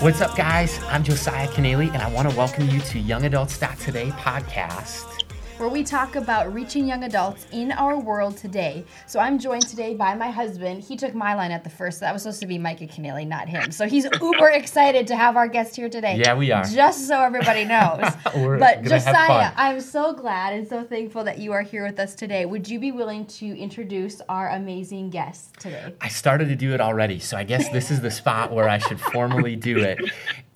What's 0.00 0.20
up, 0.20 0.36
guys? 0.36 0.78
I'm 0.84 1.02
Josiah 1.02 1.48
Kennealy, 1.48 1.92
and 1.92 2.00
I 2.00 2.08
want 2.12 2.30
to 2.30 2.36
welcome 2.36 2.68
you 2.68 2.78
to 2.78 3.00
Young 3.00 3.24
Adults 3.24 3.58
Today 3.58 4.10
podcast 4.10 5.17
where 5.58 5.68
we 5.68 5.82
talk 5.82 6.14
about 6.14 6.54
reaching 6.54 6.86
young 6.86 7.02
adults 7.02 7.46
in 7.50 7.72
our 7.72 7.98
world 7.98 8.36
today. 8.36 8.84
So 9.06 9.18
I'm 9.18 9.40
joined 9.40 9.66
today 9.66 9.92
by 9.92 10.14
my 10.14 10.30
husband. 10.30 10.82
He 10.82 10.96
took 10.96 11.14
my 11.14 11.34
line 11.34 11.50
at 11.50 11.64
the 11.64 11.70
first. 11.70 11.98
So 11.98 12.04
that 12.04 12.12
was 12.12 12.22
supposed 12.22 12.40
to 12.40 12.46
be 12.46 12.58
Micah 12.58 12.86
Kennealy, 12.86 13.26
not 13.26 13.48
him. 13.48 13.72
So 13.72 13.88
he's 13.88 14.06
uber 14.20 14.50
excited 14.50 15.08
to 15.08 15.16
have 15.16 15.36
our 15.36 15.48
guest 15.48 15.74
here 15.74 15.88
today. 15.88 16.16
Yeah, 16.16 16.34
we 16.34 16.52
are. 16.52 16.62
Just 16.64 17.08
so 17.08 17.20
everybody 17.20 17.64
knows. 17.64 18.00
but 18.24 18.84
Josiah, 18.84 19.52
I'm 19.56 19.80
so 19.80 20.12
glad 20.12 20.54
and 20.54 20.66
so 20.66 20.84
thankful 20.84 21.24
that 21.24 21.38
you 21.38 21.52
are 21.52 21.62
here 21.62 21.84
with 21.84 21.98
us 21.98 22.14
today. 22.14 22.46
Would 22.46 22.68
you 22.68 22.78
be 22.78 22.92
willing 22.92 23.26
to 23.26 23.46
introduce 23.46 24.20
our 24.28 24.50
amazing 24.50 25.10
guest 25.10 25.58
today? 25.58 25.92
I 26.00 26.08
started 26.08 26.48
to 26.48 26.56
do 26.56 26.72
it 26.72 26.80
already, 26.80 27.18
so 27.18 27.36
I 27.36 27.42
guess 27.42 27.68
this 27.70 27.90
is 27.90 28.00
the 28.00 28.10
spot 28.12 28.52
where 28.52 28.68
I 28.68 28.78
should 28.78 29.00
formally 29.00 29.56
do 29.56 29.78
it. 29.78 29.98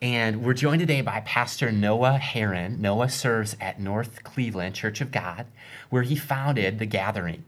And 0.02 0.42
we're 0.42 0.54
joined 0.54 0.80
today 0.80 1.00
by 1.00 1.20
Pastor 1.20 1.70
Noah 1.70 2.18
Herrin. 2.20 2.80
Noah 2.80 3.08
serves 3.08 3.56
at 3.60 3.78
North 3.78 4.24
Cleveland 4.24 4.74
Church 4.74 5.00
of 5.00 5.12
God, 5.12 5.46
where 5.90 6.02
he 6.02 6.16
founded 6.16 6.80
The 6.80 6.86
Gathering. 6.86 7.44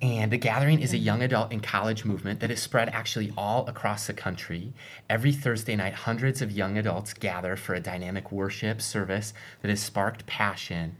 And 0.00 0.30
The 0.30 0.36
Gathering 0.36 0.78
is 0.80 0.92
a 0.92 0.96
young 0.96 1.22
adult 1.22 1.50
and 1.50 1.60
college 1.60 2.04
movement 2.04 2.38
that 2.38 2.52
is 2.52 2.62
spread 2.62 2.88
actually 2.90 3.32
all 3.36 3.66
across 3.66 4.06
the 4.06 4.14
country. 4.14 4.72
Every 5.08 5.32
Thursday 5.32 5.74
night, 5.74 5.94
hundreds 5.94 6.40
of 6.40 6.52
young 6.52 6.78
adults 6.78 7.14
gather 7.14 7.56
for 7.56 7.74
a 7.74 7.80
dynamic 7.80 8.30
worship 8.30 8.80
service 8.80 9.34
that 9.60 9.70
has 9.70 9.82
sparked 9.82 10.26
passion 10.26 10.98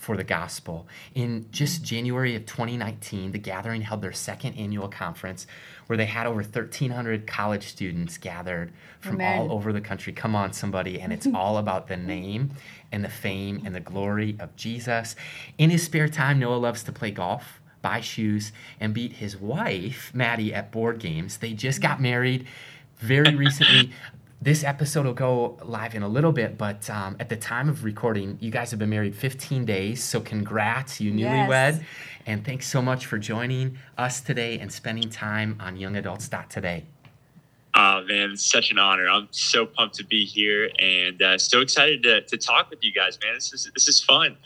for 0.00 0.16
the 0.16 0.24
gospel. 0.24 0.88
In 1.14 1.46
just 1.52 1.84
January 1.84 2.34
of 2.34 2.46
2019, 2.46 3.32
The 3.32 3.38
Gathering 3.38 3.82
held 3.82 4.00
their 4.00 4.14
second 4.14 4.54
annual 4.54 4.88
conference 4.88 5.46
where 5.88 5.98
they 5.98 6.06
had 6.06 6.26
over 6.26 6.40
1,300 6.40 7.26
college 7.26 7.66
students 7.66 8.16
gathered 8.16 8.72
from 9.00 9.16
Amen. 9.16 9.38
all 9.38 9.52
over 9.52 9.74
the 9.74 9.80
country. 9.82 10.14
Come 10.14 10.34
on, 10.34 10.54
somebody. 10.54 11.02
And 11.02 11.12
it's 11.12 11.26
all 11.34 11.58
about 11.58 11.86
the 11.86 11.98
name 11.98 12.50
and 12.90 13.04
the 13.04 13.10
fame 13.10 13.60
and 13.66 13.74
the 13.74 13.80
glory 13.80 14.36
of 14.40 14.56
Jesus. 14.56 15.16
In 15.58 15.68
his 15.68 15.82
spare 15.82 16.08
time, 16.08 16.38
Noah 16.38 16.56
loves 16.56 16.82
to 16.84 16.92
play 16.92 17.10
golf, 17.10 17.60
buy 17.82 18.00
shoes, 18.00 18.52
and 18.80 18.94
beat 18.94 19.12
his 19.12 19.36
wife, 19.36 20.12
Maddie, 20.14 20.54
at 20.54 20.72
board 20.72 20.98
games. 20.98 21.36
They 21.36 21.52
just 21.52 21.82
got 21.82 22.00
married 22.00 22.46
very 22.96 23.34
recently. 23.34 23.92
this 24.42 24.64
episode 24.64 25.04
will 25.04 25.12
go 25.12 25.58
live 25.62 25.94
in 25.94 26.02
a 26.02 26.08
little 26.08 26.32
bit, 26.32 26.56
but 26.56 26.88
um, 26.88 27.16
at 27.20 27.28
the 27.28 27.36
time 27.36 27.68
of 27.68 27.84
recording, 27.84 28.38
you 28.40 28.50
guys 28.50 28.70
have 28.70 28.78
been 28.78 28.88
married 28.88 29.14
15 29.14 29.66
days. 29.66 30.02
So 30.02 30.20
congrats, 30.20 31.00
you 31.00 31.12
newlywed. 31.12 31.48
Yes. 31.48 31.80
And 32.24 32.44
thanks 32.44 32.66
so 32.66 32.80
much 32.80 33.04
for 33.04 33.18
joining 33.18 33.76
us 33.98 34.20
today 34.22 34.58
and 34.58 34.72
spending 34.72 35.10
time 35.10 35.58
on 35.60 35.76
Young 35.76 35.96
Adults 35.96 36.30
Today. 36.48 36.84
Oh 37.74 38.02
man, 38.08 38.32
it's 38.32 38.44
such 38.44 38.72
an 38.72 38.78
honor. 38.78 39.08
I'm 39.08 39.28
so 39.30 39.64
pumped 39.66 39.94
to 39.96 40.04
be 40.04 40.24
here 40.24 40.70
and 40.78 41.22
uh, 41.22 41.38
so 41.38 41.60
excited 41.60 42.02
to, 42.02 42.22
to 42.22 42.36
talk 42.36 42.68
with 42.70 42.82
you 42.82 42.92
guys, 42.92 43.18
man. 43.22 43.34
This 43.34 43.52
is 43.52 43.70
this 43.74 43.86
is 43.88 44.02
fun. 44.02 44.36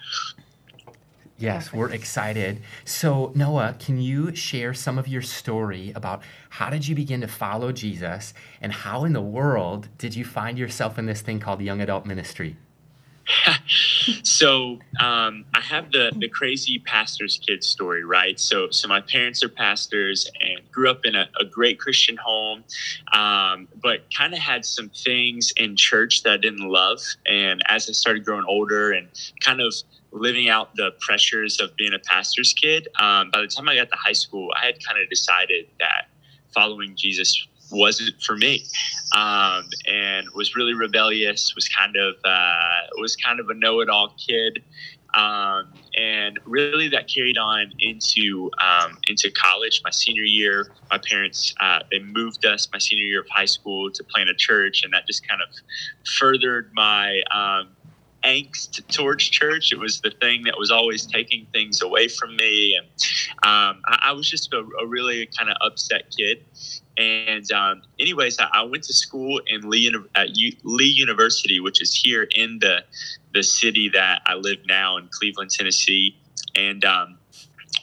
Yes, 1.37 1.73
we're 1.73 1.91
excited. 1.91 2.63
So, 2.85 3.33
Noah, 3.35 3.75
can 3.81 4.01
you 4.01 4.35
share 4.37 4.73
some 4.73 4.99
of 4.99 5.09
your 5.09 5.23
story 5.23 5.93
about 5.97 6.23
how 6.49 6.71
did 6.71 6.87
you 6.87 6.95
begin 6.95 7.21
to 7.23 7.27
follow 7.29 7.73
Jesus 7.73 8.35
and 8.61 8.73
how 8.73 9.05
in 9.05 9.15
the 9.15 9.21
world 9.21 9.89
did 9.99 10.15
you 10.15 10.25
find 10.25 10.57
yourself 10.57 10.97
in 10.97 11.07
this 11.07 11.23
thing 11.23 11.41
called 11.41 11.61
young 11.61 11.81
adult 11.81 12.07
ministry? 12.07 12.57
so 14.23 14.79
um, 15.01 15.45
I 15.55 15.61
have 15.61 15.91
the 15.93 16.13
the 16.17 16.29
crazy 16.29 16.79
pastor's 16.79 17.39
kid 17.39 17.65
story, 17.65 18.05
right? 18.05 18.39
So 18.39 18.71
so 18.71 18.89
my 18.89 19.01
parents 19.01 19.43
are 19.43 19.49
pastors 19.49 20.31
and 20.41 20.61
grew 20.71 20.91
up 20.91 21.05
in 21.05 21.15
a, 21.15 21.29
a 21.41 21.45
great 21.45 21.79
Christian 21.79 22.17
home, 22.17 22.65
um, 23.13 23.69
but 23.83 24.05
kind 24.15 24.33
of 24.35 24.41
had 24.41 24.65
some 24.65 24.91
things 24.91 25.53
in 25.57 25.77
church 25.77 26.23
that 26.25 26.33
I 26.33 26.37
didn't 26.37 26.69
love. 26.69 27.01
And 27.27 27.63
as 27.69 27.89
I 27.89 27.93
started 27.93 28.25
growing 28.25 28.45
older 28.47 28.93
and 28.93 29.09
kind 29.41 29.61
of 29.61 29.75
living 30.11 30.49
out 30.49 30.75
the 30.77 30.93
pressures 31.01 31.61
of 31.61 31.75
being 31.77 31.95
a 31.95 31.99
pastor's 31.99 32.53
kid, 32.53 32.89
um, 33.01 33.31
by 33.31 33.41
the 33.41 33.49
time 33.49 33.69
I 33.69 33.75
got 33.75 33.89
to 33.91 33.97
high 33.97 34.13
school, 34.13 34.51
I 34.61 34.67
had 34.67 34.85
kind 34.85 35.01
of 35.03 35.09
decided 35.09 35.67
that 35.81 36.09
following 36.53 36.95
Jesus 36.95 37.47
wasn't 37.75 38.21
for 38.23 38.37
me, 38.37 38.65
um, 39.15 39.69
and 39.87 40.27
was 40.35 40.55
really 40.57 40.75
rebellious. 40.75 41.55
Was 41.55 41.69
kind 41.69 41.97
of 41.97 42.15
uh, 42.25 42.81
was 42.99 43.17
kind 43.17 43.41
of 43.41 43.49
a 43.51 43.55
know-it-all 43.55 44.15
kid, 44.27 44.63
um, 45.15 45.73
and 45.97 46.39
really 46.45 46.89
that 46.89 47.09
carried 47.09 47.39
on 47.39 47.73
into 47.79 48.51
um, 48.63 48.99
into 49.09 49.31
college. 49.31 49.81
My 49.85 49.91
senior 49.91 50.25
year, 50.25 50.71
my 50.91 50.99
parents 50.99 51.55
uh, 51.61 51.81
they 51.91 52.01
moved 52.01 52.45
us 52.47 52.69
my 52.73 52.79
senior 52.79 53.05
year 53.05 53.21
of 53.21 53.27
high 53.31 53.45
school 53.45 53.91
to 53.91 54.05
plant 54.05 54.29
a 54.31 54.35
church, 54.35 54.83
and 54.85 54.93
that 54.93 55.07
just 55.07 55.27
kind 55.29 55.41
of 55.43 55.49
furthered 56.19 56.71
my 56.75 57.21
um, 57.31 57.69
angst 58.25 58.87
towards 58.89 59.25
church. 59.25 59.73
It 59.73 59.79
was 59.79 60.01
the 60.01 60.11
thing 60.11 60.43
that 60.45 60.59
was 60.59 60.71
always 60.71 61.07
taking 61.07 61.47
things 61.53 61.83
away 61.83 62.09
from 62.09 62.37
me, 62.37 62.77
and 62.77 62.87
um, 63.43 63.83
I, 63.87 63.99
I, 64.03 64.13
was 64.13 64.29
just 64.29 64.53
a, 64.53 64.67
a 64.81 64.87
really 64.87 65.27
kind 65.27 65.51
of 65.51 65.57
upset 65.61 66.15
kid. 66.17 66.45
And 66.97 67.51
um, 67.53 67.83
anyways, 67.99 68.39
I, 68.39 68.49
I, 68.53 68.63
went 68.63 68.85
to 68.85 68.93
school 68.93 69.41
in 69.47 69.69
Lee 69.69 69.93
at 70.15 70.37
U, 70.37 70.53
Lee 70.63 70.87
University, 70.87 71.61
which 71.61 71.83
is 71.83 71.95
here 71.95 72.29
in 72.35 72.59
the 72.61 72.85
the 73.33 73.43
city 73.43 73.89
that 73.91 74.23
I 74.27 74.35
live 74.35 74.59
now 74.67 74.97
in 74.97 75.09
Cleveland, 75.11 75.51
Tennessee. 75.51 76.17
And 76.55 76.85
um, 76.85 77.19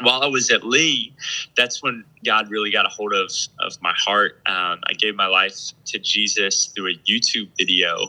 while 0.01 0.21
I 0.21 0.27
was 0.27 0.49
at 0.49 0.63
Lee, 0.63 1.13
that's 1.57 1.83
when 1.83 2.05
God 2.25 2.49
really 2.49 2.71
got 2.71 2.85
a 2.85 2.89
hold 2.89 3.13
of 3.13 3.31
of 3.59 3.81
my 3.81 3.93
heart. 3.97 4.41
Um, 4.45 4.79
I 4.87 4.93
gave 4.97 5.15
my 5.15 5.27
life 5.27 5.55
to 5.85 5.99
Jesus 5.99 6.67
through 6.67 6.91
a 6.91 6.95
YouTube 7.09 7.49
video. 7.57 8.07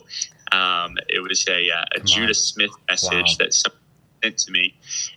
Um, 0.52 0.96
it 1.08 1.20
was 1.20 1.46
a, 1.48 1.70
uh, 1.70 1.84
a 1.96 2.00
Judah 2.00 2.34
Smith 2.34 2.70
message 2.88 3.12
wow. 3.12 3.36
that 3.38 3.54
someone 3.54 3.80
sent 4.22 4.38
to 4.38 4.52
me. 4.52 4.74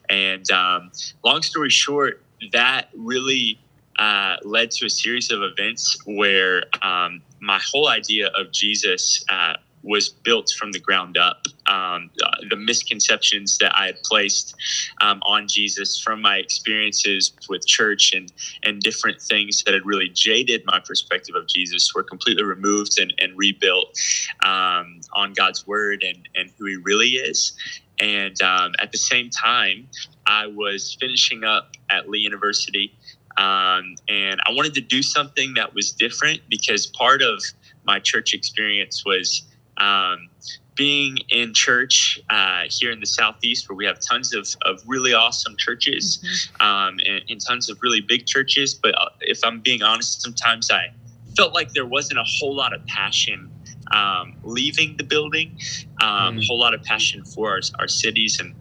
And 0.10 0.50
um, 0.52 0.92
long 1.24 1.42
story 1.42 1.70
short, 1.70 2.22
that 2.52 2.90
really 2.96 3.60
uh, 3.98 4.38
led 4.44 4.72
to 4.72 4.86
a 4.86 4.90
series 4.90 5.32
of 5.32 5.42
events 5.42 5.98
where 6.06 6.64
um, 6.82 7.22
my 7.40 7.60
whole 7.72 7.90
idea 7.90 8.28
of 8.30 8.52
Jesus 8.52 9.24
uh, 9.30 9.54
was 9.84 10.10
built 10.10 10.52
from 10.58 10.72
the 10.72 10.80
ground 10.80 11.18
up. 11.18 11.46
Um, 11.68 12.12
the 12.50 12.56
misconceptions 12.56 13.58
that 13.60 13.74
I 13.76 13.88
had 13.88 14.02
placed 14.04 14.56
um, 15.02 15.20
on 15.24 15.48
Jesus 15.48 16.00
from 16.00 16.22
my 16.22 16.38
experiences 16.38 17.34
with 17.50 17.66
church 17.66 18.14
and, 18.14 18.32
and 18.64 18.82
different 18.82 19.22
things 19.22 19.64
that 19.66 19.74
had 19.74 19.86
really 19.86 20.10
jaded 20.10 20.64
my 20.66 20.80
perspective 20.80 21.36
of 21.36 21.48
Jesus 21.48 21.92
were 21.96 22.04
completely 22.04 22.44
removed 22.44 23.00
and, 23.00 23.14
and 23.20 23.38
rebuilt 23.38 23.98
um, 24.46 25.02
on 25.14 25.34
God's 25.34 25.66
word 25.66 26.04
and, 26.04 26.28
and 26.36 26.52
who 26.58 26.66
he 26.68 26.78
really 26.84 27.10
is. 27.10 27.54
And 28.00 28.40
um, 28.42 28.74
at 28.80 28.92
the 28.92 28.98
same 28.98 29.30
time, 29.30 29.88
I 30.28 30.48
was 30.48 30.98
finishing 31.00 31.44
up 31.44 31.72
at 31.90 32.10
Lee 32.10 32.20
University 32.20 32.98
um, 33.38 33.96
and 34.08 34.40
I 34.46 34.52
wanted 34.52 34.74
to 34.76 34.82
do 34.82 35.02
something 35.02 35.54
that 35.56 35.74
was 35.74 35.92
different 35.92 36.42
because 36.50 36.88
part 36.88 37.22
of 37.22 37.44
my 37.84 38.00
church 38.00 38.34
experience 38.34 39.04
was 39.06 39.44
um, 39.78 40.30
being 40.76 41.18
in 41.30 41.54
church 41.54 42.20
uh, 42.30 42.64
here 42.70 42.92
in 42.92 43.00
the 43.00 43.06
Southeast, 43.06 43.70
where 43.70 43.76
we 43.76 43.86
have 43.86 44.00
tons 44.00 44.34
of, 44.34 44.48
of 44.64 44.82
really 44.86 45.14
awesome 45.14 45.56
churches 45.58 46.20
mm-hmm. 46.20 46.66
um, 46.66 47.00
and, 47.06 47.24
and, 47.30 47.42
tons 47.46 47.70
of 47.70 47.78
really 47.82 48.02
big 48.02 48.26
churches. 48.26 48.74
But 48.74 48.96
uh, 49.00 49.10
if 49.22 49.40
I'm 49.44 49.62
being 49.62 49.82
honest, 49.82 50.22
sometimes 50.22 50.70
I 50.70 50.94
felt 51.38 51.54
like 51.54 51.72
there 51.72 51.86
wasn't 51.86 52.20
a 52.20 52.26
whole 52.26 52.54
lot 52.54 52.74
of 52.74 52.86
passion 52.88 53.52
um, 53.92 54.36
leaving 54.44 54.98
the 54.98 55.04
building. 55.04 55.58
Um, 56.02 56.36
mm. 56.36 56.42
A 56.42 56.46
whole 56.46 56.60
lot 56.60 56.74
of 56.74 56.84
passion 56.84 57.24
for 57.24 57.52
our, 57.52 57.60
our 57.80 57.88
cities. 57.88 58.40
And 58.40 58.56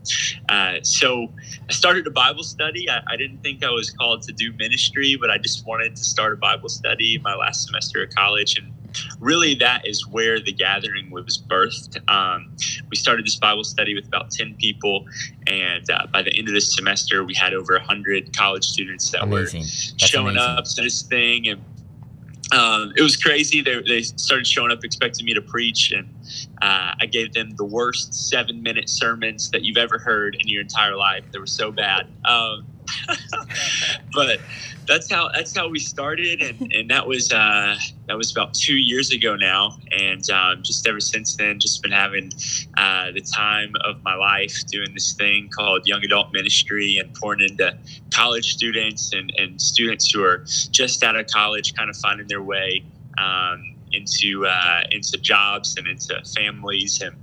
uh, 0.49 0.83
so 0.83 1.33
I 1.69 1.73
started 1.73 2.07
a 2.07 2.11
Bible 2.11 2.43
study. 2.43 2.89
I, 2.89 3.03
I, 3.07 3.17
didn't 3.17 3.39
think 3.39 3.65
I 3.65 3.71
was 3.71 3.91
called 3.91 4.23
to 4.23 4.33
do 4.33 4.53
ministry, 4.53 5.17
but 5.19 5.31
I 5.31 5.39
just 5.39 5.67
wanted 5.67 5.97
to 5.97 6.05
start 6.05 6.35
a 6.35 6.37
Bible 6.37 6.69
study 6.69 7.19
my 7.19 7.35
last 7.35 7.67
semester 7.67 8.03
of 8.03 8.11
college. 8.11 8.59
And 8.59 8.73
really, 9.21 9.55
that 9.57 9.87
is 9.87 10.07
where 10.07 10.41
the 10.41 10.53
gathering 10.53 11.11
was 11.11 11.39
birthed. 11.39 11.99
Um, 12.09 12.55
we 12.91 12.97
started 12.97 13.27
this 13.27 13.37
Bible 13.37 13.65
study 13.65 13.95
with 13.95 14.07
about 14.07 14.31
10 14.31 14.55
people. 14.57 15.07
And 15.47 15.89
uh, 15.91 16.07
by 16.13 16.23
the 16.23 16.37
end 16.37 16.49
of 16.49 16.55
this 16.55 16.75
semester, 16.75 17.25
we 17.25 17.35
had 17.35 17.55
over 17.55 17.75
100 17.75 18.37
college 18.37 18.65
students 18.65 19.11
that 19.11 19.23
amazing. 19.23 19.63
were 19.63 19.67
showing 19.99 20.37
amazing. 20.37 20.59
up 20.59 20.65
to 20.65 20.83
this 20.83 21.03
thing. 21.03 21.49
And 21.49 21.65
um, 22.53 22.93
it 22.97 23.03
was 23.03 23.17
crazy. 23.17 23.63
They, 23.63 23.81
they 23.83 24.03
started 24.03 24.47
showing 24.47 24.71
up 24.71 24.85
expecting 24.85 25.25
me 25.27 25.35
to 25.35 25.41
preach, 25.41 25.93
and 25.93 26.09
uh, 26.63 26.95
I 27.01 27.07
gave 27.07 27.33
them 27.33 27.57
the 27.57 27.65
worst 27.65 28.15
seven 28.15 28.63
minute 28.63 28.89
sermons 28.89 29.51
that 29.51 29.63
you've 29.63 29.77
ever 29.77 29.99
heard 29.99 30.37
in 30.39 30.49
your 30.49 30.61
entire 30.63 30.95
life. 30.95 31.25
They 31.33 31.39
were 31.39 31.47
so 31.47 31.73
bad. 31.73 32.07
Um, 32.25 32.67
but 34.15 34.41
that's 34.87 35.11
how 35.11 35.29
that's 35.35 35.57
how 35.57 35.69
we 35.69 35.79
started, 35.79 36.43
and, 36.43 36.73
and 36.73 36.91
that 36.91 37.07
was 37.07 37.33
uh, 37.33 37.77
that 38.07 38.17
was 38.17 38.31
about 38.31 38.55
two 38.55 38.77
years 38.77 39.11
ago 39.13 39.37
now, 39.37 39.79
and 39.93 40.29
um, 40.31 40.63
just 40.63 40.87
ever 40.87 41.01
since 41.01 41.37
then, 41.37 41.59
just 41.59 41.83
been 41.83 41.93
having 41.93 42.31
uh, 42.77 43.11
the 43.13 43.21
time 43.21 43.73
of 43.85 44.03
my 44.03 44.15
life 44.15 44.67
doing 44.67 44.93
this 44.95 45.13
thing 45.15 45.49
called 45.49 45.87
young 45.87 46.05
adult 46.05 46.33
ministry 46.33 46.99
and 46.99 47.15
pouring 47.15 47.41
into 47.41 47.77
college 48.13 48.53
students 48.53 49.13
and, 49.13 49.33
and 49.39 49.61
students 49.61 50.11
who 50.11 50.23
are 50.23 50.45
just 50.71 51.03
out 51.03 51.17
of 51.17 51.27
college, 51.27 51.75
kind 51.75 51.91
of 51.91 51.97
finding 51.97 52.27
their 52.29 52.43
way. 52.43 52.85
Um, 53.19 53.74
into 53.95 54.47
uh, 54.47 54.83
into 54.91 55.17
jobs 55.19 55.77
and 55.77 55.87
into 55.87 56.21
families. 56.37 57.01
And 57.01 57.15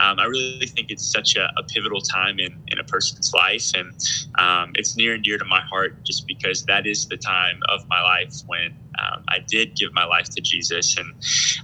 um, 0.00 0.18
I 0.18 0.24
really 0.24 0.66
think 0.66 0.90
it's 0.90 1.04
such 1.04 1.36
a, 1.36 1.48
a, 1.56 1.62
pivotal 1.62 2.00
time 2.00 2.38
in, 2.38 2.56
in 2.68 2.78
a 2.78 2.84
person's 2.84 3.32
life, 3.32 3.72
and 3.74 3.92
um, 4.38 4.72
it's 4.74 4.96
near 4.96 5.14
and 5.14 5.24
dear 5.24 5.38
to 5.38 5.44
my 5.44 5.60
heart 5.60 6.04
just 6.04 6.26
because 6.26 6.64
that 6.64 6.86
is 6.86 7.06
the 7.08 7.16
time 7.16 7.60
of 7.68 7.86
my 7.88 8.02
life 8.02 8.34
when 8.46 8.74
um, 8.98 9.24
I 9.28 9.38
did 9.46 9.76
give 9.76 9.92
my 9.92 10.04
life 10.04 10.28
to 10.30 10.40
Jesus. 10.40 10.96
And 10.96 11.14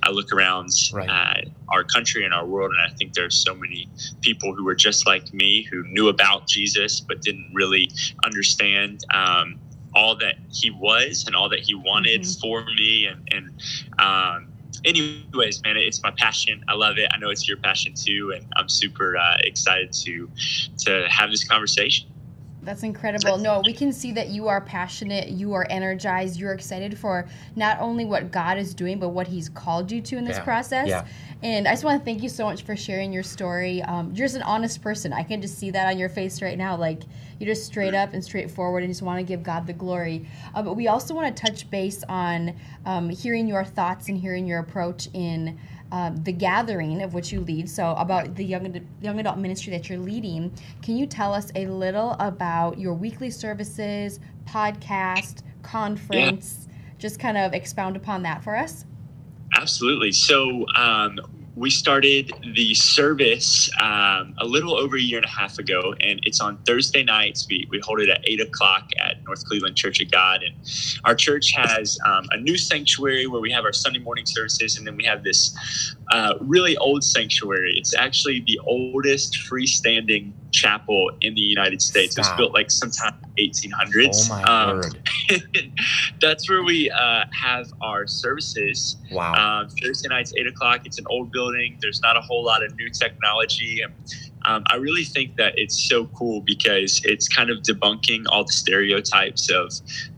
I 0.03 0.11
look 0.11 0.33
around 0.33 0.71
right. 0.93 1.09
uh, 1.09 1.49
our 1.69 1.85
country 1.85 2.25
and 2.25 2.33
our 2.33 2.47
world, 2.47 2.73
and 2.73 2.81
I 2.81 2.95
think 2.95 3.15
there's 3.15 3.37
so 3.37 3.55
many 3.55 3.89
people 4.21 4.55
who 4.55 4.65
were 4.65 4.75
just 4.75 5.07
like 5.07 5.33
me 5.33 5.63
who 5.71 5.83
knew 5.85 6.09
about 6.09 6.47
Jesus 6.47 7.01
but 7.01 7.23
didn't 7.23 7.51
really 7.53 7.91
understand 8.25 9.05
um, 9.13 9.59
all 9.95 10.17
that 10.17 10.37
he 10.53 10.71
was 10.71 11.25
and 11.27 11.37
all 11.37 11.49
that 11.49 11.61
he 11.61 11.75
wanted 11.75 12.23
mm-hmm. 12.23 12.41
for 12.41 12.65
me 12.75 13.07
and 13.07 13.29
and 13.33 13.51
um, 13.99 14.49
anyways 14.85 15.61
man 15.65 15.77
it's 15.77 16.03
my 16.03 16.13
passion. 16.19 16.61
I 16.69 16.75
love 16.75 16.99
it. 16.99 17.09
I 17.15 17.19
know 17.19 17.31
it's 17.31 17.49
your 17.49 17.59
passion 17.59 17.93
too 17.97 18.33
and 18.35 18.45
i'm 18.57 18.69
super 18.69 19.17
uh, 19.17 19.37
excited 19.45 19.93
to 20.05 20.29
to 20.79 21.07
have 21.09 21.31
this 21.31 21.45
conversation 21.45 22.07
that's 22.65 22.83
incredible. 22.83 23.39
No, 23.39 23.63
we 23.65 23.73
can 23.73 23.93
see 23.93 24.13
that 24.13 24.29
you 24.29 24.49
are 24.49 24.61
passionate, 24.61 25.29
you 25.29 25.53
are 25.53 25.67
energized, 25.71 26.39
you're 26.39 26.53
excited 26.53 26.99
for 26.99 27.29
not 27.57 27.79
only 27.81 28.05
what 28.05 28.31
God 28.31 28.59
is 28.59 28.75
doing, 28.75 28.99
but 28.99 29.11
what 29.11 29.27
He's 29.27 29.49
called 29.49 29.91
you 29.93 30.01
to 30.03 30.17
in 30.17 30.25
this 30.25 30.39
yeah. 30.39 30.45
process. 30.45 30.89
Yeah. 30.89 31.07
And 31.43 31.69
I 31.69 31.73
just 31.73 31.85
want 31.85 32.01
to 32.01 32.05
thank 32.05 32.23
you 32.23 32.29
so 32.29 32.45
much 32.45 32.63
for 32.63 32.75
sharing 32.75 33.13
your 33.13 33.23
story. 33.23 33.83
Um, 33.83 34.13
you're 34.15 34.27
just 34.27 34.37
an 34.37 34.43
honest 34.43 34.81
person. 34.81 35.13
I 35.13 35.23
can 35.23 35.43
just 35.43 35.59
see 35.59 35.71
that 35.73 35.87
on 35.87 35.99
your 35.99 36.09
face 36.09 36.41
right 36.41 36.57
now. 36.57 36.77
Like 36.77 37.03
you're 37.39 37.53
just 37.53 37.67
straight 37.67 37.95
up 37.95 38.15
and 38.15 38.25
straightforward 38.25 38.83
and 38.83 38.91
just 38.91 39.03
want 39.03 39.19
to 39.19 39.25
give 39.25 39.43
God 39.43 39.67
the 39.67 39.73
glory. 39.73 40.27
Uh, 40.55 40.63
but 40.63 40.75
we 40.75 40.89
also 40.89 41.15
want 41.15 41.37
to 41.37 41.43
touch 41.43 41.69
base 41.71 42.03
on 42.09 42.55
um, 42.87 43.11
hearing 43.11 43.47
your 43.47 43.65
thoughts 43.65 44.09
and 44.09 44.17
hearing 44.19 44.47
your 44.47 44.61
approach 44.61 45.09
in 45.13 45.59
um, 45.95 46.17
the 46.25 46.33
gathering 46.33 47.03
of 47.03 47.15
which 47.15 47.31
you 47.31 47.41
lead. 47.41 47.71
So, 47.71 47.95
about 47.95 48.35
the 48.35 48.45
young 48.45 48.85
young 49.01 49.21
adult 49.21 49.39
ministry 49.39 49.71
that 49.75 49.89
you're 49.89 49.99
leading, 49.99 50.53
can 50.83 50.97
you 50.97 51.07
tell 51.07 51.33
us 51.33 51.53
a 51.55 51.67
little 51.67 52.17
about 52.19 52.81
your 52.81 52.95
weekly 52.95 53.31
services, 53.31 54.19
podcast, 54.45 55.45
conference? 55.63 56.67
Yeah. 56.69 56.75
Just 56.99 57.21
kind 57.21 57.39
of 57.39 57.55
expound 57.55 57.95
upon 57.95 58.25
that 58.25 58.43
for 58.43 58.57
us. 58.57 58.87
Absolutely. 59.57 60.11
So, 60.11 60.67
um, 60.75 61.21
we 61.57 61.71
started 61.71 62.33
the 62.55 62.75
service 62.75 63.71
um, 63.81 64.35
a 64.39 64.45
little 64.45 64.77
over 64.77 64.97
a 64.97 65.01
year 65.01 65.19
and 65.19 65.27
a 65.27 65.29
half 65.29 65.59
ago, 65.59 65.95
and 66.01 66.19
it's 66.25 66.41
on 66.41 66.59
Thursday 66.65 67.05
nights. 67.05 67.47
We, 67.49 67.69
we 67.71 67.81
hold 67.81 68.01
it 68.01 68.09
at 68.09 68.29
8 68.29 68.41
o'clock 68.41 68.91
at 68.99 69.23
North 69.25 69.45
Cleveland 69.45 69.77
Church 69.77 70.01
of 70.01 70.11
God. 70.11 70.43
And 70.43 70.55
our 71.05 71.15
church 71.15 71.53
has 71.53 71.97
um, 72.05 72.27
a 72.33 72.39
new 72.39 72.59
sanctuary 72.59 73.29
where 73.29 73.41
we 73.41 73.53
have 73.53 73.65
our 73.65 73.73
Sunday 73.73 74.01
morning 74.01 74.27
services, 74.27 74.79
and 74.79 74.87
then 74.87 74.97
we 74.97 75.05
have 75.05 75.23
this 75.23 75.57
uh, 76.11 76.35
really 76.41 76.77
old 76.79 77.05
sanctuary. 77.05 77.75
It's 77.77 77.95
actually 77.95 78.41
the 78.47 78.59
oldest 78.67 79.39
freestanding 79.49 80.33
chapel 80.51 81.11
in 81.21 81.35
the 81.35 81.41
United 81.41 81.81
States. 81.81 82.13
Stop. 82.13 82.25
It 82.25 82.31
was 82.31 82.37
built 82.37 82.55
like 82.55 82.71
sometime 82.71 83.15
1800s. 83.39 84.29
Oh 84.31 84.35
my 84.35 84.43
um, 84.43 84.77
word. 84.77 85.09
that's 86.21 86.49
where 86.49 86.63
we 86.63 86.91
uh, 86.91 87.25
have 87.33 87.73
our 87.81 88.07
services. 88.07 88.97
Wow. 89.13 89.35
Um, 89.35 89.69
Thursday 89.69 90.09
nights, 90.09 90.33
8 90.37 90.47
o'clock. 90.47 90.87
It's 90.87 90.99
an 90.99 91.07
old 91.09 91.31
building. 91.33 91.44
There's 91.81 92.01
not 92.01 92.17
a 92.17 92.21
whole 92.21 92.45
lot 92.45 92.65
of 92.65 92.75
new 92.77 92.91
technology. 92.91 93.83
Um, 94.47 94.63
I 94.67 94.77
really 94.77 95.05
think 95.05 95.37
that 95.37 95.55
it's 95.57 95.89
so 95.89 96.07
cool 96.07 96.41
because 96.41 97.01
it's 97.05 97.29
kind 97.29 97.51
of 97.51 97.59
debunking 97.59 98.25
all 98.29 98.45
the 98.45 98.53
stereotypes 98.53 99.51
of 99.51 99.73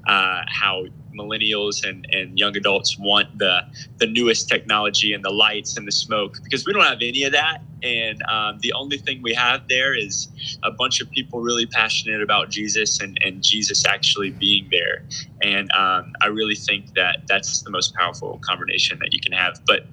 uh, 0.08 0.42
how 0.48 0.86
millennials 1.16 1.86
and, 1.86 2.06
and 2.12 2.38
young 2.38 2.56
adults 2.56 2.98
want 2.98 3.38
the 3.38 3.60
the 3.98 4.06
newest 4.06 4.48
technology 4.48 5.12
and 5.12 5.24
the 5.24 5.30
lights 5.30 5.76
and 5.76 5.86
the 5.86 5.92
smoke 5.92 6.36
because 6.44 6.66
we 6.66 6.72
don't 6.72 6.84
have 6.84 6.98
any 7.00 7.24
of 7.24 7.32
that. 7.32 7.58
And 7.82 8.22
um, 8.24 8.58
the 8.60 8.72
only 8.72 8.98
thing 8.98 9.22
we 9.22 9.34
have 9.34 9.68
there 9.68 9.94
is 9.94 10.28
a 10.62 10.70
bunch 10.70 11.00
of 11.00 11.10
people 11.10 11.40
really 11.40 11.66
passionate 11.66 12.22
about 12.22 12.50
jesus 12.50 13.00
and, 13.00 13.18
and 13.24 13.42
jesus 13.42 13.86
actually 13.86 14.30
being 14.30 14.68
there. 14.70 15.04
And 15.42 15.70
um, 15.72 16.12
i 16.20 16.26
really 16.26 16.54
think 16.54 16.94
that 16.94 17.20
that's 17.28 17.62
the 17.62 17.70
most 17.70 17.94
powerful 17.94 18.40
combination 18.44 18.98
that 19.00 19.12
you 19.12 19.20
can 19.20 19.32
have. 19.32 19.60
But 19.66 19.86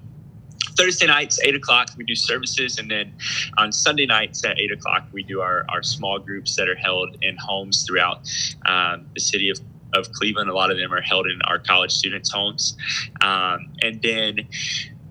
Thursday 0.76 1.06
nights, 1.06 1.40
8 1.42 1.54
o'clock, 1.54 1.90
we 1.96 2.04
do 2.04 2.14
services. 2.14 2.78
And 2.78 2.90
then 2.90 3.14
on 3.58 3.72
Sunday 3.72 4.06
nights 4.06 4.44
at 4.44 4.60
8 4.60 4.72
o'clock, 4.72 5.06
we 5.12 5.22
do 5.22 5.40
our, 5.40 5.64
our 5.68 5.82
small 5.82 6.18
groups 6.18 6.56
that 6.56 6.68
are 6.68 6.76
held 6.76 7.16
in 7.22 7.36
homes 7.36 7.84
throughout 7.86 8.28
um, 8.66 9.06
the 9.14 9.20
city 9.20 9.50
of 9.50 9.58
of 9.94 10.10
Cleveland. 10.12 10.50
A 10.50 10.54
lot 10.54 10.70
of 10.70 10.76
them 10.76 10.92
are 10.92 11.00
held 11.00 11.26
in 11.26 11.40
our 11.42 11.58
college 11.58 11.92
students' 11.92 12.30
homes. 12.30 12.76
Um, 13.20 13.68
and 13.80 14.02
then 14.02 14.48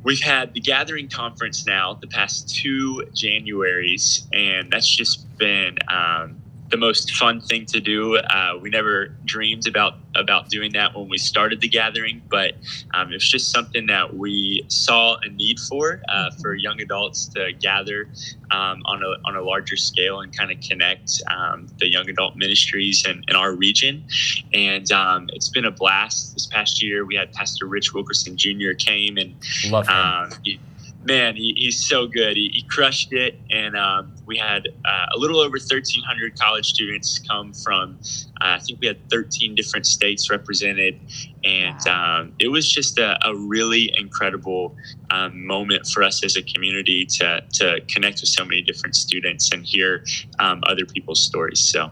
we've 0.03 0.21
had 0.21 0.53
the 0.53 0.59
Gathering 0.59 1.09
Conference 1.09 1.65
now 1.65 1.93
the 1.93 2.07
past 2.07 2.53
two 2.53 3.05
Januaries, 3.13 4.27
and 4.33 4.71
that's 4.71 4.93
just 4.93 5.37
been 5.37 5.77
um, 5.87 6.42
the 6.73 6.77
most 6.77 7.13
fun 7.13 7.39
thing 7.39 7.67
to 7.67 7.79
do. 7.79 8.17
Uh, 8.17 8.57
we 8.59 8.67
never 8.67 9.09
dreamed 9.25 9.67
about 9.67 9.93
about 10.15 10.49
doing 10.49 10.73
that 10.73 10.95
when 10.95 11.07
we 11.07 11.19
started 11.19 11.61
the 11.61 11.67
gathering, 11.67 12.19
but 12.29 12.53
um, 12.95 13.13
it's 13.13 13.27
just 13.27 13.51
something 13.51 13.85
that 13.85 14.15
we 14.15 14.65
saw 14.69 15.15
a 15.23 15.29
need 15.29 15.59
for 15.59 16.01
uh, 16.09 16.31
for 16.41 16.55
young 16.55 16.81
adults 16.81 17.27
to 17.27 17.51
gather 17.53 18.09
um, 18.49 18.81
on 18.85 19.03
a 19.03 19.27
on 19.27 19.35
a 19.35 19.41
larger 19.41 19.77
scale 19.77 20.21
and 20.21 20.35
kind 20.35 20.51
of 20.51 20.59
connect 20.61 21.21
um, 21.29 21.67
the 21.77 21.87
young 21.87 22.09
adult 22.09 22.35
ministries 22.35 23.05
in, 23.05 23.23
in 23.27 23.35
our 23.35 23.53
region. 23.53 24.03
And 24.51 24.91
um, 24.91 25.29
it's 25.33 25.49
been 25.49 25.65
a 25.65 25.71
blast. 25.71 26.33
This 26.33 26.47
past 26.47 26.81
year, 26.81 27.05
we 27.05 27.13
had 27.13 27.31
Pastor 27.33 27.67
Rich 27.67 27.93
Wilkerson 27.93 28.35
Jr. 28.35 28.73
came 28.75 29.17
and 29.17 29.35
love 29.69 29.87
him. 29.87 29.95
Um, 29.95 30.29
he, 30.43 30.59
man, 31.05 31.35
he, 31.35 31.53
he's 31.57 31.85
so 31.85 32.07
good. 32.07 32.37
He, 32.37 32.49
he 32.53 32.63
crushed 32.63 33.13
it, 33.13 33.39
and 33.49 33.75
um, 33.75 34.13
we 34.25 34.37
had 34.37 34.67
uh, 34.85 35.05
a 35.13 35.17
little 35.17 35.39
over 35.39 35.53
1,300 35.53 36.39
college 36.39 36.67
students 36.67 37.19
come 37.19 37.53
from. 37.53 37.99
Uh, 38.41 38.55
I 38.55 38.59
think 38.59 38.79
we 38.79 38.87
had 38.87 39.09
13 39.09 39.55
different 39.55 39.85
states 39.85 40.29
represented, 40.29 40.99
and 41.43 41.87
um, 41.87 42.33
it 42.39 42.47
was 42.47 42.71
just 42.71 42.97
a, 42.99 43.17
a 43.27 43.35
really 43.35 43.93
incredible 43.97 44.75
um, 45.11 45.45
moment 45.45 45.87
for 45.87 46.03
us 46.03 46.23
as 46.23 46.35
a 46.37 46.41
community 46.41 47.05
to 47.05 47.43
to 47.53 47.81
connect 47.87 48.21
with 48.21 48.29
so 48.29 48.45
many 48.45 48.61
different 48.61 48.95
students 48.95 49.51
and 49.51 49.65
hear 49.65 50.03
um, 50.39 50.61
other 50.65 50.85
people's 50.85 51.21
stories. 51.21 51.59
So. 51.59 51.91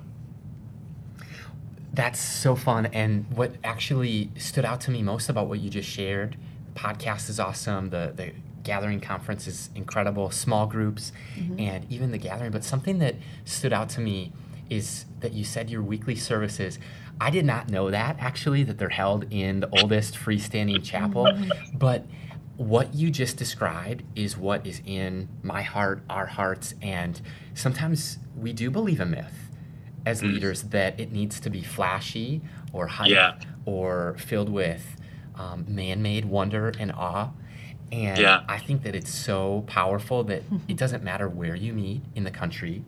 That's 1.94 2.22
so 2.22 2.56
fun. 2.56 2.86
And 2.86 3.26
what 3.36 3.56
actually 3.66 4.32
stood 4.38 4.64
out 4.64 4.80
to 4.82 4.92
me 4.92 5.04
most 5.04 5.28
about 5.28 5.48
what 5.48 5.60
you 5.60 5.70
just 5.70 5.90
shared, 5.90 6.38
the 6.74 6.80
podcast 6.80 7.30
is 7.30 7.38
awesome. 7.38 7.90
The 7.90 8.14
the 8.16 8.32
gathering 8.64 9.00
conference 9.00 9.48
is 9.48 9.70
incredible, 9.76 10.32
small 10.32 10.68
groups, 10.68 11.12
mm-hmm. 11.36 11.60
and 11.60 11.92
even 11.92 12.12
the 12.12 12.18
gathering. 12.18 12.52
But 12.52 12.64
something 12.64 13.00
that 13.00 13.16
stood 13.46 13.74
out 13.74 13.90
to 13.90 14.02
me 14.02 14.32
is 14.70 15.06
that 15.20 15.34
you 15.34 15.44
said 15.44 15.70
your 15.70 15.82
weekly 15.82 16.16
services. 16.16 16.80
I 17.20 17.30
did 17.30 17.46
not 17.46 17.70
know 17.70 17.92
that 17.92 18.18
actually, 18.20 18.64
that 18.64 18.78
they're 18.78 18.90
held 18.90 19.32
in 19.32 19.60
the 19.60 19.70
oldest 19.82 20.16
freestanding 20.16 20.84
chapel. 20.84 21.26
Mm-hmm. 21.26 21.78
But 21.78 22.06
what 22.58 22.94
you 22.94 23.10
just 23.10 23.38
described 23.38 24.04
is 24.16 24.38
what 24.38 24.66
is 24.66 24.82
in 24.86 25.28
my 25.42 25.62
heart, 25.62 26.04
our 26.10 26.28
hearts, 26.28 26.74
and 26.82 27.20
sometimes 27.54 28.20
we 28.36 28.54
do 28.54 28.70
believe 28.70 29.00
a 29.00 29.06
myth 29.06 29.50
as 30.06 30.22
mm. 30.22 30.34
leaders 30.34 30.64
that 30.64 31.00
it 31.00 31.12
needs 31.12 31.40
to 31.40 31.50
be 31.50 31.62
flashy 31.62 32.42
or 32.72 32.88
hype 32.88 33.10
yeah. 33.10 33.34
or 33.66 34.16
filled 34.18 34.50
with 34.50 34.96
um, 35.36 35.66
man-made 35.68 36.26
wonder 36.26 36.72
and 36.80 36.92
awe 36.92 37.30
and 37.92 38.18
yeah. 38.18 38.44
I 38.48 38.58
think 38.58 38.84
that 38.84 38.96
it's 38.96 39.14
so 39.14 39.64
powerful 39.68 40.24
that 40.26 40.44
it 40.68 40.78
doesn't 40.78 41.04
matter 41.04 41.28
where 41.28 41.56
you 41.56 41.74
meet 41.74 42.02
in 42.16 42.24
the 42.24 42.32
country, 42.32 42.84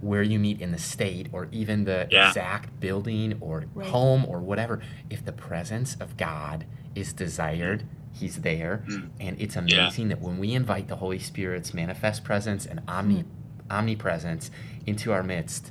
where 0.00 0.22
you 0.22 0.38
meet 0.38 0.60
in 0.60 0.72
the 0.72 0.78
state, 0.78 1.28
or 1.32 1.48
even 1.52 1.84
the 1.84 2.08
yeah. 2.10 2.28
exact 2.28 2.80
building 2.80 3.38
or 3.40 3.64
right. 3.74 3.88
home 3.88 4.24
or 4.26 4.40
whatever. 4.40 4.80
If 5.10 5.24
the 5.24 5.32
presence 5.32 5.96
of 6.00 6.16
God 6.16 6.66
is 6.94 7.12
desired, 7.12 7.84
He's 8.14 8.42
there. 8.42 8.84
Mm. 8.88 9.08
And 9.20 9.40
it's 9.40 9.56
amazing 9.56 10.10
yeah. 10.10 10.16
that 10.16 10.22
when 10.22 10.38
we 10.38 10.52
invite 10.52 10.88
the 10.88 10.96
Holy 10.96 11.18
Spirit's 11.18 11.72
manifest 11.72 12.24
presence 12.24 12.66
and 12.66 12.82
omni- 12.86 13.22
mm. 13.22 13.26
omnipresence 13.70 14.50
into 14.86 15.12
our 15.12 15.22
midst, 15.22 15.70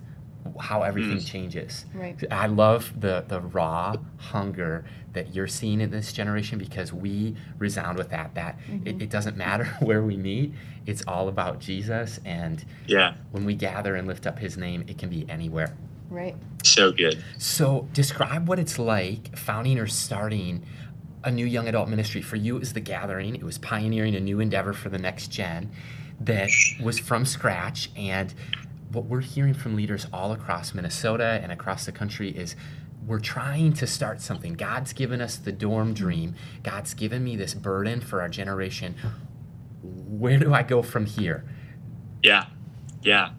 how 0.60 0.84
everything 0.84 1.18
mm. 1.18 1.26
changes. 1.26 1.86
Right. 1.94 2.22
I 2.32 2.48
love 2.48 3.00
the 3.00 3.26
the 3.28 3.42
raw 3.42 3.96
hunger 4.18 4.86
that 5.14 5.36
you're 5.36 5.48
seeing 5.48 5.82
in 5.82 5.92
this 5.92 6.14
generation 6.14 6.58
because 6.58 6.94
we 6.94 7.36
resound 7.58 7.98
with 7.98 8.10
that. 8.10 8.36
That 8.36 8.58
mm-hmm. 8.60 8.88
it, 8.88 9.02
it, 9.04 9.10
doesn't 9.10 9.36
matter 9.38 9.66
where 9.80 10.02
we 10.02 10.18
meet; 10.18 10.54
it's 10.86 11.04
all 11.08 11.28
about 11.28 11.60
Jesus. 11.60 12.20
And 12.26 12.64
yeah, 12.88 13.16
when 13.32 13.46
we 13.46 13.56
gather 13.56 13.96
and 13.96 14.08
lift 14.08 14.28
up 14.28 14.40
His 14.40 14.58
name, 14.58 14.86
it 14.88 14.98
can 14.98 15.10
be 15.10 15.26
anywhere. 15.30 15.76
Right. 16.10 16.36
So 16.64 16.92
good. 16.92 17.24
So 17.38 17.88
describe 17.94 18.48
what 18.48 18.60
it's 18.60 18.78
like 18.78 19.36
founding 19.38 19.80
or 19.80 19.88
starting 19.88 20.64
a 21.24 21.32
new 21.32 21.46
young 21.46 21.68
adult 21.68 21.88
ministry. 21.88 22.22
For 22.22 22.36
you, 22.36 22.58
it 22.58 22.60
was 22.60 22.74
the 22.74 22.82
gathering. 22.82 23.36
It 23.36 23.44
was 23.44 23.58
pioneering 23.58 24.16
a 24.16 24.20
new 24.20 24.40
endeavor 24.40 24.74
for 24.74 24.90
the 24.90 24.98
next 24.98 25.28
gen 25.28 25.72
that 26.20 26.50
was 26.82 27.00
from 27.00 27.26
scratch 27.26 27.90
and 27.96 28.34
what 28.92 29.06
we're 29.06 29.22
hearing 29.22 29.54
from 29.54 29.76
leaders 29.76 30.08
all 30.12 30.32
across 30.32 30.74
Minnesota 30.74 31.40
and 31.42 31.52
across 31.52 31.86
the 31.86 31.92
country 31.92 32.30
is 32.30 32.56
we're 33.06 33.20
trying 33.20 33.74
to 33.74 33.88
start 33.88 34.22
something. 34.22 34.54
God's 34.54 34.94
given 34.94 35.22
us 35.22 35.38
the 35.38 35.52
dorm 35.52 35.94
dream. 35.94 36.36
God's 36.64 36.94
given 36.94 37.24
me 37.24 37.36
this 37.36 37.54
burden 37.54 38.02
for 38.02 38.22
our 38.22 38.30
generation. 38.30 38.96
Where 39.82 40.38
do 40.38 40.54
I 40.54 40.64
go 40.64 40.82
from 40.82 41.06
here? 41.06 41.44
Yeah. 42.22 42.46
Yeah. 43.02 43.32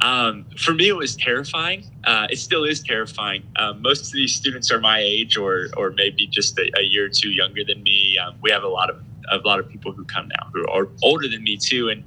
Um, 0.00 0.44
for 0.58 0.74
me, 0.74 0.88
it 0.88 0.96
was 0.96 1.16
terrifying. 1.16 1.86
Uh, 2.04 2.26
it 2.28 2.38
still 2.38 2.64
is 2.64 2.82
terrifying. 2.82 3.44
Um, 3.56 3.80
most 3.80 4.08
of 4.08 4.12
these 4.12 4.34
students 4.34 4.70
are 4.70 4.80
my 4.80 5.00
age 5.00 5.38
or, 5.38 5.68
or 5.76 5.92
maybe 5.92 6.26
just 6.26 6.58
a, 6.58 6.70
a 6.76 6.82
year 6.82 7.06
or 7.06 7.08
two 7.08 7.30
younger 7.30 7.64
than 7.64 7.82
me. 7.82 8.18
Um, 8.18 8.36
we 8.42 8.50
have 8.50 8.62
a 8.62 8.68
lot 8.68 8.90
of 8.90 9.00
a 9.30 9.38
lot 9.38 9.58
of 9.58 9.68
people 9.68 9.92
who 9.92 10.04
come 10.04 10.28
now 10.28 10.48
who 10.52 10.66
are 10.68 10.88
older 11.02 11.28
than 11.28 11.42
me 11.42 11.56
too. 11.56 11.88
And 11.88 12.02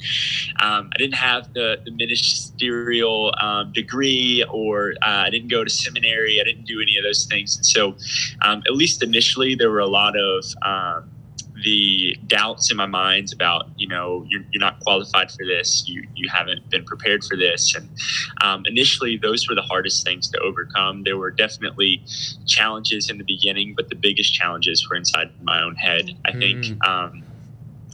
um, 0.59 0.89
I 0.93 0.97
didn't 0.97 1.15
have 1.15 1.53
the, 1.53 1.81
the 1.83 1.91
ministerial 1.91 3.33
um, 3.41 3.71
degree 3.71 4.43
or 4.49 4.93
uh, 5.01 5.23
I 5.25 5.29
didn't 5.29 5.49
go 5.49 5.63
to 5.63 5.69
seminary. 5.69 6.39
I 6.41 6.43
didn't 6.43 6.65
do 6.65 6.81
any 6.81 6.97
of 6.97 7.03
those 7.03 7.25
things. 7.25 7.55
And 7.57 7.65
so, 7.65 7.95
um, 8.41 8.63
at 8.67 8.75
least 8.75 9.03
initially, 9.03 9.55
there 9.55 9.69
were 9.69 9.79
a 9.79 9.87
lot 9.87 10.15
of 10.17 10.45
um, 10.61 11.09
the 11.63 12.15
doubts 12.27 12.71
in 12.71 12.77
my 12.77 12.85
mind 12.85 13.31
about 13.33 13.69
you 13.77 13.87
know 13.87 14.25
you're, 14.27 14.41
you're 14.51 14.59
not 14.61 14.79
qualified 14.81 15.31
for 15.31 15.45
this 15.45 15.87
you 15.87 16.07
you 16.15 16.29
haven't 16.29 16.69
been 16.69 16.83
prepared 16.85 17.23
for 17.23 17.35
this. 17.35 17.75
And 17.75 17.89
um, 18.41 18.63
initially 18.65 19.17
those 19.17 19.47
were 19.47 19.55
the 19.55 19.61
hardest 19.61 20.03
things 20.03 20.29
to 20.29 20.39
overcome. 20.39 21.03
There 21.03 21.17
were 21.17 21.31
definitely 21.31 22.03
challenges 22.47 23.09
in 23.09 23.17
the 23.17 23.23
beginning 23.23 23.73
but 23.75 23.89
the 23.89 23.95
biggest 23.95 24.33
challenges 24.33 24.87
were 24.89 24.95
inside 24.95 25.29
my 25.41 25.61
own 25.61 25.75
head 25.75 26.11
i 26.25 26.31
think. 26.31 26.65
Mm. 26.65 26.87
um, 26.87 27.23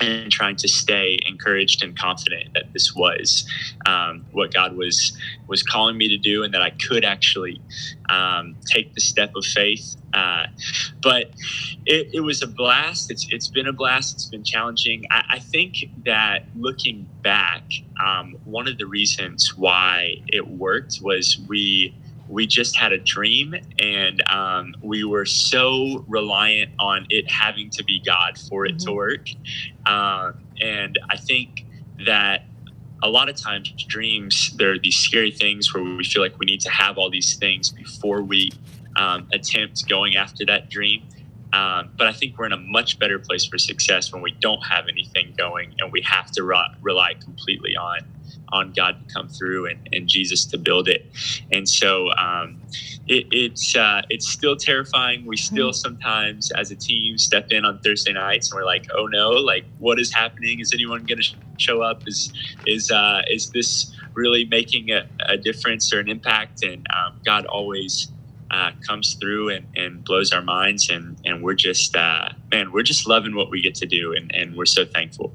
and 0.01 0.31
trying 0.31 0.55
to 0.57 0.67
stay 0.67 1.17
encouraged 1.25 1.83
and 1.83 1.97
confident 1.97 2.53
that 2.53 2.71
this 2.73 2.93
was 2.95 3.49
um, 3.85 4.25
what 4.31 4.53
God 4.53 4.75
was 4.75 5.17
was 5.47 5.63
calling 5.63 5.97
me 5.97 6.09
to 6.09 6.17
do, 6.17 6.43
and 6.43 6.53
that 6.53 6.61
I 6.61 6.71
could 6.71 7.05
actually 7.05 7.61
um, 8.09 8.55
take 8.65 8.93
the 8.93 9.01
step 9.01 9.31
of 9.35 9.45
faith. 9.45 9.95
Uh, 10.13 10.45
but 11.01 11.31
it, 11.85 12.09
it, 12.13 12.21
was 12.21 12.41
a 12.41 12.47
blast. 12.47 13.11
It's 13.11 13.27
it's 13.31 13.47
been 13.47 13.67
a 13.67 13.73
blast. 13.73 14.15
It's 14.15 14.25
been 14.25 14.43
challenging. 14.43 15.05
I, 15.11 15.23
I 15.31 15.39
think 15.39 15.89
that 16.05 16.45
looking 16.55 17.07
back, 17.21 17.63
um, 18.03 18.35
one 18.45 18.67
of 18.67 18.77
the 18.77 18.85
reasons 18.85 19.55
why 19.57 20.21
it 20.27 20.47
worked 20.47 20.99
was 21.01 21.39
we 21.49 21.93
we 22.27 22.47
just 22.47 22.77
had 22.77 22.91
a 22.91 22.97
dream 22.97 23.55
and 23.79 24.27
um, 24.29 24.75
we 24.81 25.03
were 25.03 25.25
so 25.25 26.03
reliant 26.07 26.71
on 26.79 27.05
it 27.09 27.29
having 27.29 27.69
to 27.71 27.83
be 27.83 27.99
God 27.99 28.37
for 28.37 28.65
it 28.65 28.77
mm-hmm. 28.77 28.87
to 28.87 28.93
work. 28.93 29.29
Um, 29.85 30.43
and 30.59 30.97
I 31.09 31.17
think 31.17 31.65
that 32.05 32.45
a 33.03 33.09
lot 33.09 33.29
of 33.29 33.35
times 33.35 33.71
dreams, 33.87 34.55
there 34.57 34.71
are 34.71 34.79
these 34.79 34.95
scary 34.95 35.31
things 35.31 35.73
where 35.73 35.83
we 35.83 36.03
feel 36.03 36.21
like 36.21 36.39
we 36.39 36.45
need 36.45 36.61
to 36.61 36.69
have 36.69 36.97
all 36.97 37.09
these 37.09 37.35
things 37.35 37.69
before 37.69 38.23
we 38.23 38.51
um, 38.95 39.27
attempt 39.31 39.87
going 39.87 40.15
after 40.15 40.45
that 40.45 40.69
dream. 40.69 41.03
Um, 41.53 41.91
but 41.97 42.07
I 42.07 42.13
think 42.13 42.37
we're 42.37 42.47
in 42.47 42.53
a 42.53 42.57
much 42.57 42.97
better 42.99 43.19
place 43.19 43.45
for 43.45 43.57
success 43.57 44.11
when 44.11 44.21
we 44.21 44.31
don't 44.31 44.65
have 44.65 44.87
anything 44.87 45.33
going 45.37 45.75
and 45.79 45.91
we 45.91 46.01
have 46.01 46.31
to 46.31 46.43
re- 46.43 46.75
rely 46.81 47.13
completely 47.13 47.77
on 47.77 47.99
on 48.49 48.73
God 48.73 48.97
to 49.07 49.13
come 49.13 49.27
through 49.27 49.67
and, 49.67 49.89
and 49.91 50.07
Jesus 50.07 50.45
to 50.45 50.57
build 50.57 50.87
it. 50.87 51.05
And 51.51 51.67
so 51.67 52.11
um, 52.13 52.61
it, 53.07 53.27
it's 53.31 53.75
uh, 53.75 54.01
it's 54.09 54.27
still 54.27 54.55
terrifying. 54.55 55.25
We 55.25 55.37
still 55.37 55.69
mm-hmm. 55.69 55.73
sometimes, 55.73 56.51
as 56.51 56.71
a 56.71 56.75
team, 56.75 57.17
step 57.17 57.51
in 57.51 57.65
on 57.65 57.79
Thursday 57.79 58.13
nights 58.13 58.51
and 58.51 58.57
we're 58.57 58.65
like, 58.65 58.87
"Oh 58.95 59.07
no! 59.07 59.31
Like, 59.31 59.65
what 59.79 59.99
is 59.99 60.13
happening? 60.13 60.59
Is 60.59 60.73
anyone 60.73 61.03
going 61.03 61.21
to 61.21 61.35
show 61.57 61.81
up? 61.81 62.07
Is 62.07 62.33
is 62.65 62.91
uh, 62.91 63.21
is 63.29 63.49
this 63.51 63.95
really 64.13 64.45
making 64.45 64.91
a, 64.91 65.07
a 65.27 65.37
difference 65.37 65.93
or 65.93 65.99
an 65.99 66.09
impact?" 66.09 66.63
And 66.63 66.85
um, 66.95 67.19
God 67.25 67.45
always. 67.45 68.11
Uh, 68.51 68.69
comes 68.87 69.15
through 69.15 69.49
and, 69.49 69.65
and 69.75 70.03
blows 70.03 70.31
our 70.31 70.41
minds 70.41 70.91
and, 70.91 71.19
and 71.25 71.41
we're 71.41 71.55
just 71.55 71.95
uh, 71.95 72.29
man 72.51 72.71
we're 72.71 72.83
just 72.83 73.07
loving 73.07 73.35
what 73.35 73.49
we 73.49 73.59
get 73.59 73.73
to 73.73 73.87
do 73.87 74.13
and, 74.13 74.33
and 74.35 74.55
we're 74.55 74.67
so 74.67 74.85
thankful 74.85 75.33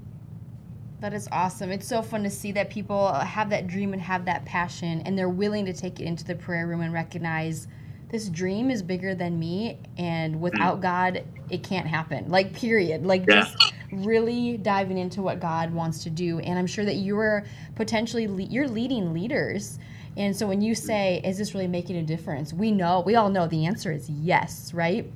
that 1.00 1.14
is 1.14 1.28
awesome. 1.32 1.70
It's 1.70 1.86
so 1.86 2.02
fun 2.02 2.22
to 2.24 2.30
see 2.30 2.52
that 2.52 2.70
people 2.70 3.12
have 3.12 3.50
that 3.50 3.66
dream 3.66 3.92
and 3.92 4.02
have 4.02 4.24
that 4.26 4.44
passion, 4.44 5.02
and 5.02 5.18
they're 5.18 5.28
willing 5.28 5.64
to 5.66 5.72
take 5.72 6.00
it 6.00 6.04
into 6.04 6.24
the 6.24 6.34
prayer 6.34 6.66
room 6.66 6.80
and 6.80 6.92
recognize 6.92 7.68
this 8.10 8.28
dream 8.28 8.70
is 8.70 8.82
bigger 8.82 9.14
than 9.14 9.38
me, 9.38 9.78
and 9.96 10.40
without 10.40 10.78
mm. 10.78 10.82
God, 10.82 11.24
it 11.48 11.62
can't 11.62 11.86
happen. 11.86 12.28
Like, 12.28 12.52
period. 12.52 13.06
Like, 13.06 13.24
yeah. 13.28 13.42
just 13.42 13.72
really 13.92 14.56
diving 14.56 14.98
into 14.98 15.22
what 15.22 15.40
God 15.40 15.72
wants 15.72 16.02
to 16.04 16.10
do. 16.10 16.38
And 16.40 16.58
I'm 16.58 16.66
sure 16.66 16.84
that 16.84 16.96
you're 16.96 17.44
potentially 17.76 18.26
le- 18.26 18.42
you're 18.42 18.68
leading 18.68 19.12
leaders. 19.12 19.78
And 20.16 20.34
so 20.36 20.46
when 20.46 20.60
you 20.60 20.74
say, 20.74 21.20
"Is 21.24 21.38
this 21.38 21.54
really 21.54 21.68
making 21.68 21.96
a 21.96 22.02
difference?" 22.02 22.52
We 22.52 22.72
know, 22.72 23.00
we 23.00 23.14
all 23.14 23.30
know 23.30 23.46
the 23.46 23.66
answer 23.66 23.92
is 23.92 24.10
yes, 24.10 24.74
right? 24.74 25.10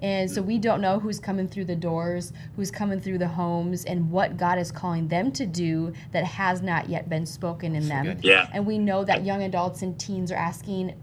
And 0.00 0.30
so 0.30 0.42
we 0.42 0.58
don't 0.58 0.82
know 0.82 0.98
who's 0.98 1.18
coming 1.18 1.48
through 1.48 1.64
the 1.64 1.76
doors, 1.76 2.32
who's 2.54 2.70
coming 2.70 3.00
through 3.00 3.18
the 3.18 3.28
homes, 3.28 3.84
and 3.86 4.10
what 4.10 4.36
God 4.36 4.58
is 4.58 4.70
calling 4.70 5.08
them 5.08 5.32
to 5.32 5.46
do 5.46 5.94
that 6.12 6.24
has 6.24 6.60
not 6.60 6.90
yet 6.90 7.08
been 7.08 7.24
spoken 7.24 7.74
in 7.74 7.88
them. 7.88 8.18
Yeah. 8.22 8.48
And 8.52 8.66
we 8.66 8.78
know 8.78 9.04
that 9.04 9.24
young 9.24 9.42
adults 9.42 9.82
and 9.82 9.98
teens 9.98 10.30
are 10.30 10.36
asking 10.36 10.94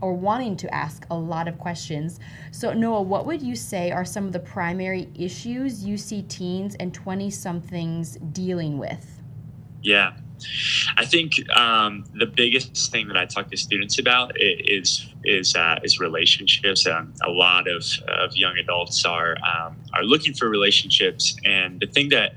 or 0.00 0.12
wanting 0.12 0.56
to 0.56 0.74
ask 0.74 1.06
a 1.10 1.14
lot 1.14 1.46
of 1.46 1.56
questions. 1.58 2.18
So, 2.50 2.72
Noah, 2.72 3.02
what 3.02 3.24
would 3.24 3.40
you 3.40 3.54
say 3.54 3.92
are 3.92 4.04
some 4.04 4.26
of 4.26 4.32
the 4.32 4.40
primary 4.40 5.08
issues 5.14 5.84
you 5.84 5.96
see 5.96 6.22
teens 6.22 6.74
and 6.80 6.92
20 6.92 7.30
somethings 7.30 8.16
dealing 8.32 8.78
with? 8.78 9.20
Yeah. 9.80 10.14
I 10.96 11.04
think 11.04 11.32
um, 11.56 12.04
the 12.14 12.26
biggest 12.26 12.90
thing 12.92 13.08
that 13.08 13.16
I 13.16 13.26
talk 13.26 13.50
to 13.50 13.56
students 13.56 13.98
about 13.98 14.32
is 14.38 15.06
is 15.24 15.54
uh, 15.54 15.78
is 15.82 16.00
relationships. 16.00 16.86
Um, 16.86 17.14
a 17.24 17.30
lot 17.30 17.68
of, 17.68 17.84
of 18.08 18.36
young 18.36 18.56
adults 18.58 19.04
are 19.04 19.36
um, 19.38 19.76
are 19.94 20.04
looking 20.04 20.34
for 20.34 20.48
relationships, 20.48 21.36
and 21.44 21.80
the 21.80 21.86
thing 21.86 22.08
that 22.10 22.32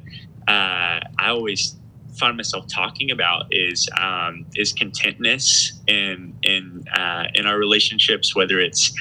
uh, 0.47 0.99
I 1.17 1.29
always 1.29 1.75
find 2.15 2.37
myself 2.37 2.65
talking 2.67 3.11
about 3.11 3.45
is 3.51 3.89
um, 3.99 4.45
is 4.55 4.73
contentness 4.73 5.73
in 5.87 6.35
in 6.43 6.85
uh, 6.95 7.25
in 7.33 7.45
our 7.45 7.57
relationships, 7.57 8.35
whether 8.35 8.59
it's 8.59 8.93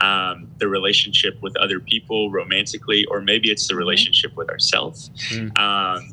um, 0.00 0.50
the 0.58 0.68
relationship 0.68 1.40
with 1.42 1.56
other 1.56 1.80
people 1.80 2.30
romantically, 2.30 3.04
or 3.06 3.20
maybe 3.20 3.50
it's 3.50 3.66
the 3.66 3.74
mm-hmm. 3.74 3.78
relationship 3.78 4.36
with 4.36 4.48
ourselves. 4.48 5.10
Mm. 5.30 5.58
Um, 5.58 6.12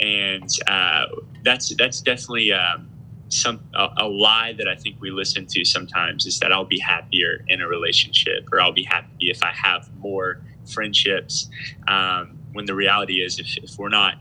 and 0.00 0.48
uh, 0.68 1.06
that's 1.44 1.74
that's 1.76 2.00
definitely 2.00 2.52
um, 2.52 2.88
some 3.28 3.60
a, 3.74 3.88
a, 3.98 4.08
lie 4.08 4.54
that 4.54 4.68
I 4.68 4.74
think 4.74 5.00
we 5.00 5.10
listen 5.10 5.46
to 5.46 5.64
sometimes 5.64 6.26
is 6.26 6.38
that 6.40 6.52
I'll 6.52 6.64
be 6.64 6.78
happier 6.78 7.44
in 7.48 7.60
a 7.60 7.68
relationship 7.68 8.48
or 8.52 8.60
I'll 8.60 8.72
be 8.72 8.84
happy 8.84 9.30
if 9.30 9.42
I 9.42 9.52
have 9.52 9.88
more 9.98 10.40
friendships. 10.66 11.48
Um, 11.86 12.38
when 12.52 12.64
the 12.64 12.74
reality 12.74 13.22
is, 13.22 13.38
if, 13.38 13.56
if 13.58 13.78
we're 13.78 13.90
not 13.90 14.16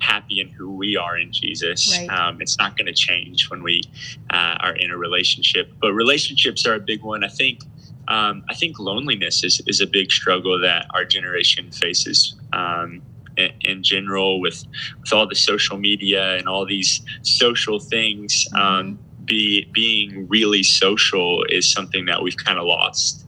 happy 0.00 0.40
in 0.40 0.48
who 0.48 0.70
we 0.70 0.96
are 0.96 1.18
in 1.18 1.32
Jesus, 1.32 1.98
right. 1.98 2.08
um, 2.08 2.40
it's 2.40 2.58
not 2.58 2.76
going 2.76 2.86
to 2.86 2.92
change 2.92 3.50
when 3.50 3.62
we 3.62 3.82
uh, 4.30 4.56
are 4.60 4.74
in 4.76 4.90
a 4.90 4.96
relationship. 4.96 5.72
But 5.80 5.92
relationships 5.92 6.66
are 6.66 6.74
a 6.74 6.80
big 6.80 7.02
one. 7.02 7.24
I 7.24 7.28
think. 7.28 7.60
Um, 8.08 8.44
I 8.50 8.54
think 8.54 8.80
loneliness 8.80 9.44
is, 9.44 9.62
is 9.68 9.80
a 9.80 9.86
big 9.86 10.10
struggle 10.10 10.58
that 10.58 10.86
our 10.90 11.04
generation 11.04 11.70
faces. 11.70 12.34
Um, 12.52 13.00
in, 13.36 13.82
general 13.82 14.40
with 14.40 14.64
with 15.00 15.12
all 15.12 15.26
the 15.26 15.34
social 15.34 15.76
media 15.76 16.36
and 16.36 16.48
all 16.48 16.64
these 16.64 17.00
social 17.22 17.78
things 17.78 18.46
mm-hmm. 18.52 18.56
um, 18.56 18.98
be 19.24 19.68
being 19.72 20.26
really 20.28 20.62
social 20.62 21.44
is 21.44 21.70
something 21.70 22.06
that 22.06 22.22
we've 22.22 22.36
kind 22.36 22.58
of 22.58 22.64
lost 22.64 23.24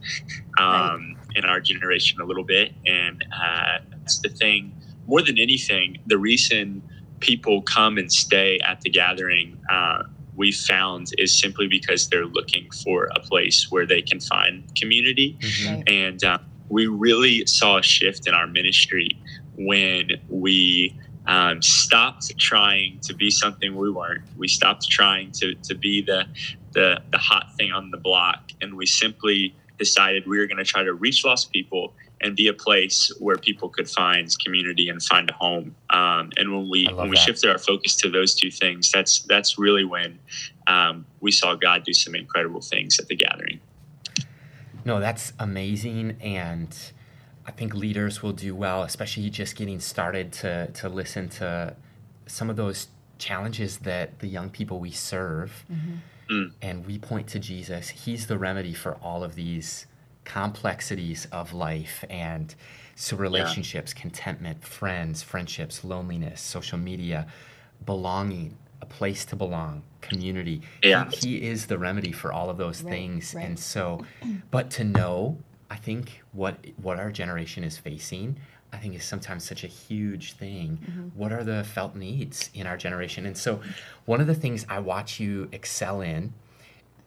um, 0.59 0.65
right. 0.65 1.15
in 1.35 1.45
our 1.45 1.59
generation 1.59 2.21
a 2.21 2.25
little 2.25 2.43
bit 2.43 2.73
and 2.85 3.23
uh, 3.33 3.79
that's 3.91 4.19
the 4.19 4.29
thing 4.29 4.73
more 5.07 5.21
than 5.21 5.37
anything 5.37 5.97
the 6.07 6.17
reason 6.17 6.81
people 7.19 7.61
come 7.61 7.97
and 7.97 8.11
stay 8.11 8.59
at 8.59 8.81
the 8.81 8.89
gathering 8.89 9.57
uh, 9.69 10.03
we 10.35 10.51
found 10.51 11.11
is 11.17 11.37
simply 11.37 11.67
because 11.67 12.09
they're 12.09 12.25
looking 12.25 12.69
for 12.83 13.05
a 13.15 13.19
place 13.21 13.71
where 13.71 13.85
they 13.85 14.01
can 14.01 14.19
find 14.19 14.63
community 14.75 15.37
mm-hmm. 15.39 15.81
and 15.87 16.23
uh, 16.23 16.37
we 16.69 16.87
really 16.87 17.45
saw 17.45 17.77
a 17.77 17.83
shift 17.83 18.27
in 18.27 18.33
our 18.33 18.47
ministry 18.47 19.09
when 19.57 20.11
we 20.29 20.97
um, 21.27 21.61
stopped 21.61 22.37
trying 22.37 22.99
to 23.01 23.13
be 23.13 23.29
something 23.29 23.75
we 23.75 23.91
weren't. 23.91 24.23
We 24.37 24.47
stopped 24.47 24.89
trying 24.89 25.31
to, 25.33 25.55
to 25.55 25.75
be 25.75 26.01
the, 26.01 26.25
the, 26.73 27.01
the 27.11 27.17
hot 27.17 27.55
thing 27.57 27.71
on 27.71 27.91
the 27.91 27.97
block, 27.97 28.51
and 28.61 28.75
we 28.75 28.85
simply 28.85 29.55
decided 29.77 30.27
we 30.27 30.37
were 30.37 30.47
going 30.47 30.57
to 30.57 30.63
try 30.63 30.83
to 30.83 30.93
reach 30.93 31.25
lost 31.25 31.51
people 31.51 31.93
and 32.21 32.35
be 32.35 32.47
a 32.47 32.53
place 32.53 33.11
where 33.19 33.37
people 33.37 33.69
could 33.69 33.89
find 33.89 34.33
community 34.43 34.89
and 34.89 35.03
find 35.03 35.29
a 35.29 35.33
home. 35.33 35.75
Um, 35.89 36.31
and 36.37 36.53
when 36.53 36.69
we 36.69 36.85
when 36.85 37.09
we 37.09 37.15
that. 37.15 37.21
shifted 37.21 37.49
our 37.49 37.57
focus 37.57 37.95
to 37.97 38.09
those 38.09 38.35
two 38.35 38.51
things, 38.51 38.91
that's 38.91 39.19
that's 39.23 39.57
really 39.57 39.83
when 39.83 40.17
um, 40.67 41.05
we 41.19 41.31
saw 41.31 41.55
God 41.55 41.83
do 41.83 41.93
some 41.93 42.15
incredible 42.15 42.61
things 42.61 42.99
at 42.99 43.07
the 43.07 43.15
gathering. 43.15 43.59
No, 44.85 44.99
that's 44.99 45.33
amazing, 45.39 46.17
and 46.21 46.75
I 47.47 47.51
think 47.51 47.73
leaders 47.73 48.23
will 48.23 48.33
do 48.33 48.55
well, 48.55 48.83
especially 48.83 49.29
just 49.29 49.55
getting 49.55 49.79
started, 49.79 50.31
to 50.33 50.67
to 50.67 50.89
listen 50.89 51.29
to 51.29 51.75
some 52.27 52.49
of 52.49 52.55
those 52.55 52.87
challenges 53.17 53.77
that 53.79 54.19
the 54.19 54.27
young 54.27 54.49
people 54.49 54.79
we 54.79 54.91
serve, 54.91 55.65
mm-hmm. 55.71 56.33
mm. 56.33 56.51
and 56.61 56.85
we 56.85 56.97
point 56.97 57.27
to 57.27 57.39
Jesus. 57.39 57.89
He's 57.89 58.27
the 58.27 58.37
remedy 58.37 58.73
for 58.73 58.95
all 58.95 59.23
of 59.23 59.35
these 59.35 59.85
complexities 60.25 61.27
of 61.31 61.53
life 61.53 62.03
and 62.09 62.55
so 62.95 63.15
relationships, 63.15 63.93
yeah. 63.95 64.01
contentment, 64.01 64.63
friends, 64.63 65.21
friendships, 65.21 65.83
loneliness, 65.83 66.41
social 66.41 66.77
media, 66.77 67.27
belonging, 67.85 68.57
a 68.81 68.85
place 68.85 69.25
to 69.25 69.35
belong, 69.35 69.83
community. 70.01 70.61
Yeah. 70.81 71.09
He, 71.11 71.39
he 71.39 71.47
is 71.47 71.67
the 71.67 71.77
remedy 71.77 72.11
for 72.11 72.33
all 72.33 72.49
of 72.49 72.57
those 72.57 72.81
right, 72.81 72.91
things. 72.91 73.33
Right. 73.35 73.45
And 73.45 73.59
so, 73.59 74.05
but 74.49 74.69
to 74.71 74.83
know, 74.83 75.37
I 75.69 75.75
think 75.77 76.21
what 76.31 76.57
what 76.81 76.99
our 76.99 77.11
generation 77.11 77.63
is 77.63 77.77
facing, 77.77 78.37
I 78.71 78.77
think 78.77 78.95
is 78.95 79.03
sometimes 79.03 79.43
such 79.43 79.63
a 79.63 79.67
huge 79.67 80.33
thing. 80.33 80.79
Mm-hmm. 80.83 81.19
What 81.19 81.31
are 81.31 81.43
the 81.43 81.63
felt 81.63 81.95
needs 81.95 82.49
in 82.53 82.67
our 82.67 82.77
generation? 82.77 83.25
And 83.25 83.37
so, 83.37 83.61
one 84.05 84.21
of 84.21 84.27
the 84.27 84.35
things 84.35 84.65
I 84.69 84.79
watch 84.79 85.19
you 85.19 85.49
excel 85.51 86.01
in 86.01 86.33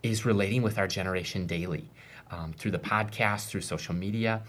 is 0.02 0.24
relating 0.24 0.62
with 0.62 0.78
our 0.78 0.86
generation 0.86 1.46
daily 1.46 1.88
um, 2.30 2.52
through 2.52 2.70
the 2.70 2.78
podcast, 2.78 3.48
through 3.48 3.60
social 3.62 3.94
media. 3.94 4.42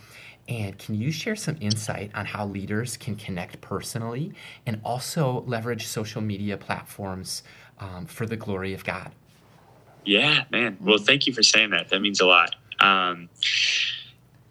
And 0.47 0.77
can 0.79 0.95
you 0.95 1.11
share 1.11 1.35
some 1.35 1.57
insight 1.61 2.09
on 2.15 2.25
how 2.25 2.47
leaders 2.47 2.97
can 2.97 3.15
connect 3.15 3.61
personally 3.61 4.33
and 4.65 4.81
also 4.83 5.43
leverage 5.45 5.85
social 5.85 6.21
media 6.21 6.57
platforms 6.57 7.43
um, 7.79 8.07
for 8.07 8.25
the 8.25 8.35
glory 8.35 8.73
of 8.73 8.83
God? 8.83 9.11
Yeah, 10.05 10.45
man. 10.49 10.77
Well, 10.81 10.97
thank 10.97 11.27
you 11.27 11.33
for 11.33 11.43
saying 11.43 11.69
that. 11.71 11.89
That 11.89 12.01
means 12.01 12.19
a 12.19 12.25
lot. 12.25 12.55
Um, 12.79 13.29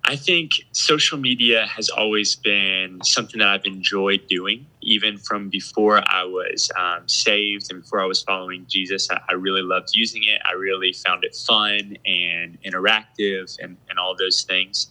I 0.09 0.17
think 0.17 0.53
social 0.73 1.19
media 1.19 1.67
has 1.67 1.91
always 1.91 2.35
been 2.35 2.99
something 3.05 3.41
that 3.41 3.49
I've 3.49 3.67
enjoyed 3.67 4.27
doing, 4.27 4.65
even 4.81 5.19
from 5.19 5.51
before 5.51 5.99
I 5.99 6.25
was 6.25 6.71
um, 6.79 7.07
saved 7.07 7.71
and 7.71 7.83
before 7.83 8.01
I 8.01 8.07
was 8.07 8.23
following 8.23 8.65
Jesus. 8.67 9.11
I, 9.11 9.21
I, 9.29 9.35
really 9.35 9.61
loved 9.61 9.91
using 9.93 10.25
it. 10.25 10.41
I 10.47 10.55
really 10.55 10.95
found 10.95 11.25
it 11.25 11.35
fun 11.35 11.99
and 12.07 12.57
interactive 12.63 13.55
and, 13.63 13.77
and 13.91 13.99
all 13.99 14.17
those 14.19 14.45
things. 14.45 14.87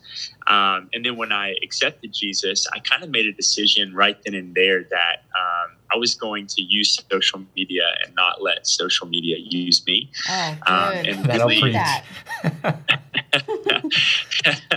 Um, 0.45 0.87
and 0.93 1.03
then 1.03 1.17
when 1.17 1.31
I 1.31 1.55
accepted 1.63 2.13
Jesus, 2.13 2.67
I 2.71 2.77
kind 2.77 3.03
of 3.03 3.09
made 3.09 3.25
a 3.25 3.33
decision 3.33 3.95
right 3.95 4.21
then 4.23 4.35
and 4.35 4.53
there 4.53 4.83
that 4.83 5.23
um, 5.35 5.77
I 5.91 5.97
was 5.97 6.13
going 6.13 6.45
to 6.45 6.61
use 6.61 7.03
social 7.11 7.41
media 7.55 7.85
and 8.05 8.13
not 8.13 8.43
let 8.43 8.67
social 8.67 9.07
media 9.07 9.37
use 9.39 9.83
me. 9.87 10.11
Oh, 10.29 10.57
um, 10.67 10.93
good. 10.93 11.07
and 11.07 11.27
really, 11.27 11.71
that. 11.71 12.03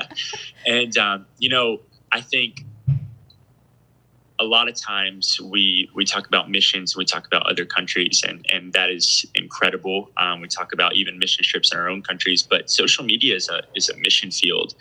and 0.67 0.97
um, 0.99 1.27
you 1.39 1.49
know, 1.49 1.81
I 2.13 2.21
think 2.21 2.65
a 4.41 4.45
lot 4.45 4.69
of 4.69 4.75
times 4.75 5.39
we 5.39 5.91
we 5.95 6.05
talk 6.05 6.27
about 6.27 6.51
missions, 6.51 6.95
and 6.95 6.99
we 6.99 7.05
talk 7.05 7.27
about 7.27 7.47
other 7.47 7.67
countries, 7.67 8.23
and 8.27 8.45
and 8.51 8.73
that 8.73 8.91
is 8.91 9.27
incredible. 9.35 10.11
Um, 10.17 10.41
we 10.41 10.49
talk 10.49 10.73
about 10.73 10.95
even 10.95 11.19
mission 11.19 11.45
trips 11.45 11.73
in 11.73 11.79
our 11.79 11.89
own 11.89 12.03
countries, 12.03 12.43
but 12.43 12.71
social 12.71 13.05
media 13.05 13.37
is 13.37 13.49
a 13.51 13.63
is 13.77 13.91
a 13.91 13.97
mission 13.99 14.31
field. 14.31 14.75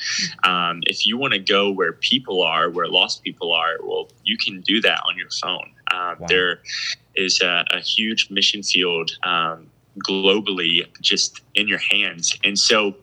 Um, 0.44 0.82
if 0.88 1.06
you 1.06 1.18
want 1.18 1.34
to 1.34 1.40
go 1.40 1.70
where 1.72 1.94
people 1.94 2.42
are, 2.42 2.70
where 2.70 2.88
lost 2.88 3.22
people 3.22 3.52
are, 3.52 3.78
well, 3.84 4.08
you 4.24 4.38
can 4.38 4.62
do 4.62 4.80
that 4.82 5.02
on 5.06 5.18
your 5.18 5.30
phone. 5.30 5.72
Um, 5.92 6.20
wow. 6.20 6.28
There 6.28 6.62
is 7.16 7.42
a, 7.42 7.66
a, 7.72 7.80
huge 7.80 8.30
mission 8.30 8.62
field 8.62 9.18
um, 9.24 9.68
globally, 10.08 10.86
just 11.02 11.42
in 11.56 11.68
your 11.68 11.80
hands, 11.80 12.38
and 12.46 12.58
so 12.58 12.96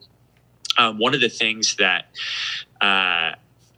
um, 0.78 0.98
one 0.98 1.14
of 1.14 1.20
the 1.20 1.28
things 1.28 1.76
that 1.76 2.06
uh, 2.80 3.32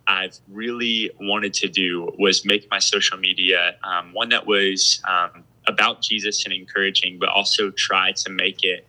I've 0.07 0.39
really 0.51 1.11
wanted 1.21 1.53
to 1.55 1.69
do 1.69 2.11
was 2.19 2.45
make 2.45 2.69
my 2.71 2.79
social 2.79 3.19
media 3.19 3.77
um, 3.85 4.13
one 4.15 4.31
that 4.31 4.47
was 4.47 5.03
um, 5.07 5.45
about 5.67 6.01
Jesus 6.01 6.45
and 6.45 6.53
encouraging, 6.53 7.19
but 7.19 7.29
also 7.29 7.71
try 7.71 8.13
to 8.13 8.31
make 8.31 8.65
it 8.65 8.87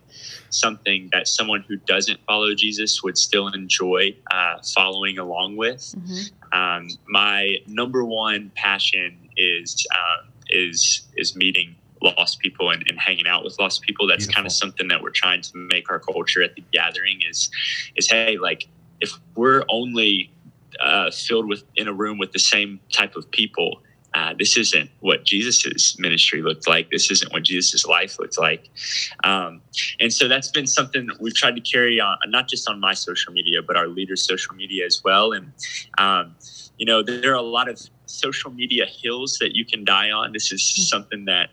something 0.50 1.10
that 1.12 1.28
someone 1.28 1.64
who 1.68 1.76
doesn't 1.76 2.20
follow 2.26 2.56
Jesus 2.56 3.04
would 3.04 3.18
still 3.18 3.50
enjoy 3.50 4.16
uh, 4.32 4.60
following 4.74 5.20
along 5.20 5.58
with. 5.58 5.94
Mm-hmm. 5.98 6.58
Um, 6.58 6.88
my 7.08 7.58
number 7.68 8.04
one 8.04 8.52
passion 8.56 9.30
is 9.38 9.86
um, 9.94 10.30
is 10.50 11.08
is 11.16 11.36
meeting 11.36 11.76
lost 12.02 12.40
people 12.40 12.70
and, 12.70 12.82
and 12.88 12.98
hanging 12.98 13.28
out 13.28 13.44
with 13.44 13.60
lost 13.60 13.82
people. 13.82 14.08
That's 14.08 14.26
kind 14.26 14.48
of 14.48 14.54
something 14.54 14.88
that 14.88 15.02
we're 15.02 15.10
trying 15.12 15.42
to 15.42 15.58
make 15.58 15.92
our 15.92 16.00
culture 16.00 16.42
at 16.42 16.56
the 16.56 16.64
gathering 16.72 17.20
is 17.30 17.52
is 17.96 18.10
hey, 18.10 18.38
like 18.38 18.68
if 19.02 19.12
we're 19.36 19.64
only 19.70 20.32
uh, 20.80 21.12
filled 21.12 21.48
with 21.48 21.64
in 21.76 21.88
a 21.88 21.94
room 21.94 22.18
with 22.18 22.32
the 22.32 22.40
same 22.40 22.80
type 22.92 23.16
of 23.16 23.30
people, 23.32 23.82
uh, 24.14 24.34
this 24.38 24.58
isn't 24.58 24.90
what 25.02 25.24
Jesus's 25.24 25.98
ministry 26.00 26.42
looked 26.42 26.68
like. 26.68 26.90
This 26.90 27.12
isn't 27.12 27.32
what 27.32 27.44
Jesus's 27.44 27.86
life 27.86 28.18
looked 28.20 28.40
like. 28.40 28.70
Um, 29.24 29.62
and 30.00 30.12
so 30.12 30.28
that's 30.28 30.50
been 30.50 30.66
something 30.66 31.06
that 31.08 31.22
we've 31.22 31.36
tried 31.36 31.56
to 31.56 31.62
carry 31.62 32.00
on, 32.00 32.18
not 32.28 32.48
just 32.48 32.68
on 32.68 32.80
my 32.80 32.94
social 32.94 33.32
media, 33.32 33.62
but 33.62 33.76
our 33.76 33.88
leaders' 33.88 34.24
social 34.24 34.56
media 34.56 34.86
as 34.86 35.04
well. 35.04 35.32
And 35.32 35.52
um, 35.98 36.36
you 36.78 36.86
know, 36.86 37.04
there 37.04 37.32
are 37.32 37.36
a 37.36 37.42
lot 37.42 37.70
of 37.70 37.80
social 38.06 38.52
media 38.52 38.86
hills 38.86 39.38
that 39.40 39.56
you 39.56 39.66
can 39.66 39.84
die 39.86 40.12
on. 40.12 40.32
This 40.32 40.52
is 40.52 40.62
mm-hmm. 40.62 40.82
something 40.84 41.26
that 41.26 41.50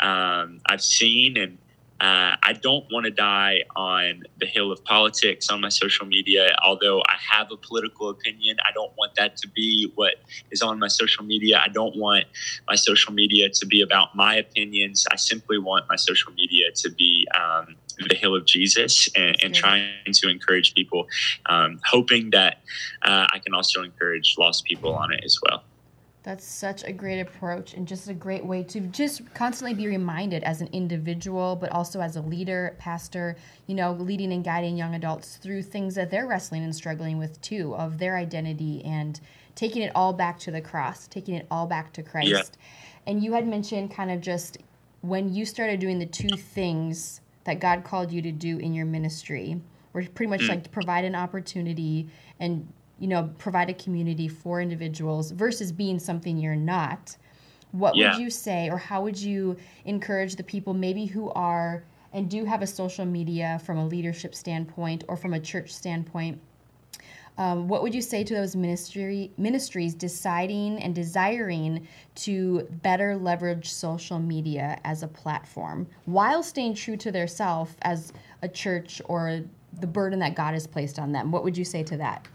um, 0.00 0.60
I've 0.68 0.82
seen. 0.82 1.36
And 1.36 1.58
uh, 2.00 2.36
I 2.42 2.54
don't 2.54 2.86
want 2.90 3.04
to 3.04 3.10
die 3.10 3.62
on 3.76 4.22
the 4.38 4.46
hill 4.46 4.72
of 4.72 4.82
politics 4.84 5.50
on 5.50 5.60
my 5.60 5.68
social 5.68 6.06
media. 6.06 6.56
Although 6.64 7.00
I 7.00 7.16
have 7.30 7.52
a 7.52 7.56
political 7.56 8.08
opinion, 8.08 8.56
I 8.66 8.72
don't 8.72 8.92
want 8.96 9.14
that 9.16 9.36
to 9.38 9.48
be 9.48 9.92
what 9.96 10.14
is 10.50 10.62
on 10.62 10.78
my 10.78 10.88
social 10.88 11.24
media. 11.24 11.60
I 11.62 11.68
don't 11.68 11.96
want 11.96 12.24
my 12.68 12.74
social 12.74 13.12
media 13.12 13.50
to 13.50 13.66
be 13.66 13.82
about 13.82 14.16
my 14.16 14.34
opinions. 14.36 15.06
I 15.12 15.16
simply 15.16 15.58
want 15.58 15.84
my 15.90 15.96
social 15.96 16.32
media 16.32 16.72
to 16.76 16.90
be 16.90 17.28
um, 17.38 17.76
the 18.08 18.14
hill 18.14 18.34
of 18.34 18.46
Jesus 18.46 19.08
and, 19.14 19.36
and 19.42 19.54
trying 19.54 19.90
to 20.10 20.28
encourage 20.28 20.74
people, 20.74 21.06
um, 21.46 21.80
hoping 21.84 22.30
that 22.30 22.62
uh, 23.02 23.26
I 23.32 23.38
can 23.40 23.54
also 23.54 23.82
encourage 23.82 24.36
lost 24.38 24.64
people 24.64 24.94
on 24.94 25.12
it 25.12 25.20
as 25.22 25.38
well. 25.42 25.64
That's 26.22 26.44
such 26.44 26.84
a 26.84 26.92
great 26.92 27.18
approach 27.18 27.72
and 27.72 27.88
just 27.88 28.08
a 28.08 28.14
great 28.14 28.44
way 28.44 28.62
to 28.64 28.80
just 28.80 29.32
constantly 29.32 29.72
be 29.72 29.86
reminded 29.86 30.42
as 30.44 30.60
an 30.60 30.68
individual, 30.72 31.56
but 31.56 31.72
also 31.72 32.00
as 32.00 32.16
a 32.16 32.20
leader, 32.20 32.76
pastor, 32.78 33.36
you 33.66 33.74
know, 33.74 33.92
leading 33.92 34.32
and 34.32 34.44
guiding 34.44 34.76
young 34.76 34.94
adults 34.94 35.36
through 35.36 35.62
things 35.62 35.94
that 35.94 36.10
they're 36.10 36.26
wrestling 36.26 36.62
and 36.62 36.76
struggling 36.76 37.16
with 37.16 37.40
too, 37.40 37.74
of 37.74 37.98
their 37.98 38.18
identity 38.18 38.84
and 38.84 39.18
taking 39.54 39.80
it 39.80 39.92
all 39.94 40.12
back 40.12 40.38
to 40.40 40.50
the 40.50 40.60
cross, 40.60 41.08
taking 41.08 41.34
it 41.34 41.46
all 41.50 41.66
back 41.66 41.90
to 41.94 42.02
Christ. 42.02 42.28
Yeah. 42.28 42.42
And 43.06 43.24
you 43.24 43.32
had 43.32 43.48
mentioned 43.48 43.90
kind 43.90 44.10
of 44.10 44.20
just 44.20 44.58
when 45.00 45.32
you 45.32 45.46
started 45.46 45.80
doing 45.80 45.98
the 45.98 46.06
two 46.06 46.36
things 46.36 47.22
that 47.44 47.60
God 47.60 47.82
called 47.82 48.12
you 48.12 48.20
to 48.20 48.32
do 48.32 48.58
in 48.58 48.74
your 48.74 48.84
ministry, 48.84 49.58
were 49.92 50.04
pretty 50.14 50.30
much 50.30 50.42
mm. 50.42 50.50
like 50.50 50.70
provide 50.70 51.04
an 51.04 51.14
opportunity 51.14 52.08
and 52.38 52.70
you 53.00 53.08
know, 53.08 53.30
provide 53.38 53.70
a 53.70 53.74
community 53.74 54.28
for 54.28 54.60
individuals 54.60 55.32
versus 55.32 55.72
being 55.72 55.98
something 55.98 56.36
you're 56.36 56.54
not, 56.54 57.16
what 57.72 57.96
yeah. 57.96 58.12
would 58.12 58.22
you 58.22 58.30
say 58.30 58.68
or 58.70 58.78
how 58.78 59.02
would 59.02 59.18
you 59.18 59.56
encourage 59.84 60.36
the 60.36 60.44
people 60.44 60.74
maybe 60.74 61.06
who 61.06 61.30
are 61.30 61.84
and 62.12 62.28
do 62.28 62.44
have 62.44 62.62
a 62.62 62.66
social 62.66 63.04
media 63.04 63.60
from 63.64 63.78
a 63.78 63.86
leadership 63.86 64.34
standpoint 64.34 65.04
or 65.08 65.16
from 65.16 65.32
a 65.34 65.40
church 65.40 65.72
standpoint? 65.72 66.40
Um, 67.38 67.68
what 67.68 67.82
would 67.82 67.94
you 67.94 68.02
say 68.02 68.22
to 68.22 68.34
those 68.34 68.54
ministry 68.54 69.30
ministries 69.38 69.94
deciding 69.94 70.82
and 70.82 70.94
desiring 70.94 71.86
to 72.16 72.68
better 72.82 73.16
leverage 73.16 73.72
social 73.72 74.18
media 74.18 74.78
as 74.84 75.02
a 75.02 75.08
platform 75.08 75.86
while 76.04 76.42
staying 76.42 76.74
true 76.74 76.98
to 76.98 77.10
their 77.10 77.28
self 77.28 77.76
as 77.82 78.12
a 78.42 78.48
church 78.48 79.00
or 79.06 79.40
the 79.78 79.86
burden 79.86 80.18
that 80.18 80.34
God 80.34 80.52
has 80.52 80.66
placed 80.66 80.98
on 80.98 81.12
them? 81.12 81.30
What 81.30 81.44
would 81.44 81.56
you 81.56 81.64
say 81.64 81.82
to 81.84 81.96
that? 81.98 82.26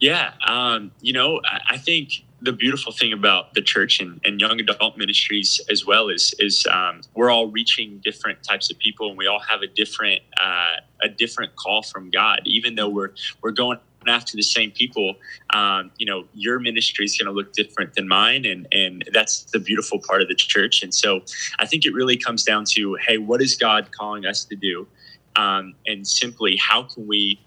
Yeah, 0.00 0.32
um, 0.46 0.92
you 1.02 1.12
know, 1.12 1.42
I, 1.68 1.76
think 1.76 2.24
the 2.40 2.52
beautiful 2.52 2.90
thing 2.90 3.12
about 3.12 3.52
the 3.52 3.60
church 3.60 4.00
and, 4.00 4.18
and 4.24 4.40
young 4.40 4.58
adult 4.58 4.96
ministries 4.96 5.60
as 5.70 5.84
well 5.84 6.08
is 6.08 6.34
is 6.38 6.66
um, 6.70 7.02
we're 7.14 7.30
all 7.30 7.48
reaching 7.48 8.00
different 8.02 8.42
types 8.42 8.70
of 8.70 8.78
people, 8.78 9.10
and 9.10 9.18
we 9.18 9.26
all 9.26 9.40
have 9.40 9.60
a 9.60 9.66
different 9.66 10.22
uh, 10.42 10.76
a 11.02 11.08
different 11.08 11.54
call 11.56 11.82
from 11.82 12.10
God. 12.10 12.40
Even 12.46 12.76
though 12.76 12.88
we're 12.88 13.12
we're 13.42 13.50
going 13.50 13.78
after 14.06 14.38
the 14.38 14.42
same 14.42 14.70
people, 14.70 15.16
um, 15.52 15.90
you 15.98 16.06
know, 16.06 16.24
your 16.32 16.58
ministry 16.58 17.04
is 17.04 17.18
going 17.18 17.26
to 17.26 17.32
look 17.32 17.52
different 17.52 17.92
than 17.92 18.08
mine, 18.08 18.46
and 18.46 18.66
and 18.72 19.04
that's 19.12 19.42
the 19.44 19.58
beautiful 19.58 19.98
part 19.98 20.22
of 20.22 20.28
the 20.28 20.34
church. 20.34 20.82
And 20.82 20.94
so, 20.94 21.20
I 21.58 21.66
think 21.66 21.84
it 21.84 21.92
really 21.92 22.16
comes 22.16 22.42
down 22.42 22.64
to, 22.70 22.94
hey, 23.06 23.18
what 23.18 23.42
is 23.42 23.54
God 23.54 23.90
calling 23.92 24.24
us 24.24 24.46
to 24.46 24.56
do, 24.56 24.88
um, 25.36 25.74
and 25.86 26.08
simply 26.08 26.56
how 26.56 26.84
can 26.84 27.06
we 27.06 27.38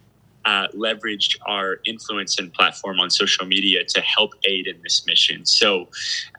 uh, 0.45 0.67
leveraged 0.69 1.37
our 1.45 1.79
influence 1.85 2.37
and 2.37 2.53
platform 2.53 2.99
on 2.99 3.09
social 3.09 3.45
media 3.45 3.83
to 3.85 4.01
help 4.01 4.33
aid 4.45 4.67
in 4.67 4.79
this 4.83 5.05
mission. 5.07 5.45
So, 5.45 5.89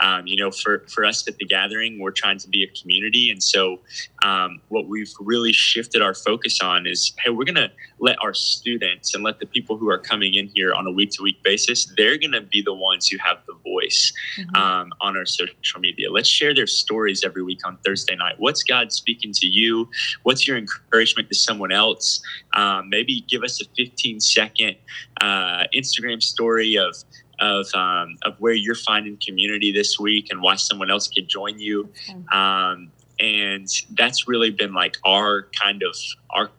um, 0.00 0.26
you 0.26 0.36
know, 0.36 0.50
for, 0.50 0.84
for 0.88 1.04
us 1.04 1.26
at 1.26 1.36
the 1.38 1.46
gathering, 1.46 1.98
we're 1.98 2.10
trying 2.10 2.38
to 2.38 2.48
be 2.48 2.62
a 2.62 2.68
community. 2.80 3.30
And 3.30 3.42
so, 3.42 3.80
um, 4.22 4.60
what 4.68 4.88
we've 4.88 5.12
really 5.20 5.52
shifted 5.52 6.02
our 6.02 6.14
focus 6.14 6.60
on 6.60 6.86
is 6.86 7.12
hey, 7.22 7.30
we're 7.30 7.44
going 7.44 7.54
to 7.56 7.70
let 7.98 8.16
our 8.22 8.34
students 8.34 9.14
and 9.14 9.24
let 9.24 9.38
the 9.38 9.46
people 9.46 9.76
who 9.76 9.88
are 9.88 9.98
coming 9.98 10.34
in 10.34 10.48
here 10.48 10.74
on 10.74 10.86
a 10.86 10.90
week 10.90 11.10
to 11.12 11.22
week 11.22 11.42
basis, 11.42 11.86
they're 11.96 12.18
going 12.18 12.32
to 12.32 12.42
be 12.42 12.60
the 12.60 12.74
ones 12.74 13.08
who 13.08 13.16
have 13.18 13.38
the 13.46 13.54
voice 13.64 14.12
mm-hmm. 14.38 14.56
um, 14.56 14.92
on 15.00 15.16
our 15.16 15.24
social 15.24 15.80
media. 15.80 16.10
Let's 16.10 16.28
share 16.28 16.54
their 16.54 16.66
stories 16.66 17.24
every 17.24 17.42
week 17.42 17.66
on 17.66 17.78
Thursday 17.84 18.16
night. 18.16 18.34
What's 18.38 18.62
God 18.62 18.92
speaking 18.92 19.32
to 19.34 19.46
you? 19.46 19.88
What's 20.22 20.46
your 20.46 20.58
encouragement 20.58 21.28
to 21.28 21.34
someone 21.34 21.72
else? 21.72 22.20
Um, 22.54 22.88
maybe 22.90 23.24
give 23.28 23.42
us 23.42 23.60
a 23.60 23.64
50 23.76 23.93
15 23.94 24.20
second 24.20 24.76
uh, 25.20 25.64
Instagram 25.74 26.22
story 26.22 26.76
of 26.76 26.96
of 27.40 27.66
um, 27.74 28.16
of 28.24 28.34
where 28.38 28.54
you're 28.54 28.74
finding 28.74 29.18
community 29.24 29.72
this 29.72 29.98
week 29.98 30.28
and 30.30 30.42
why 30.42 30.56
someone 30.56 30.90
else 30.90 31.08
could 31.08 31.28
join 31.28 31.58
you. 31.58 31.88
Um, 32.32 32.90
and 33.20 33.68
that's 33.90 34.26
really 34.26 34.50
been 34.50 34.72
like 34.72 34.96
our 35.04 35.48
kind 35.60 35.82
of 35.82 35.96
our 36.30 36.50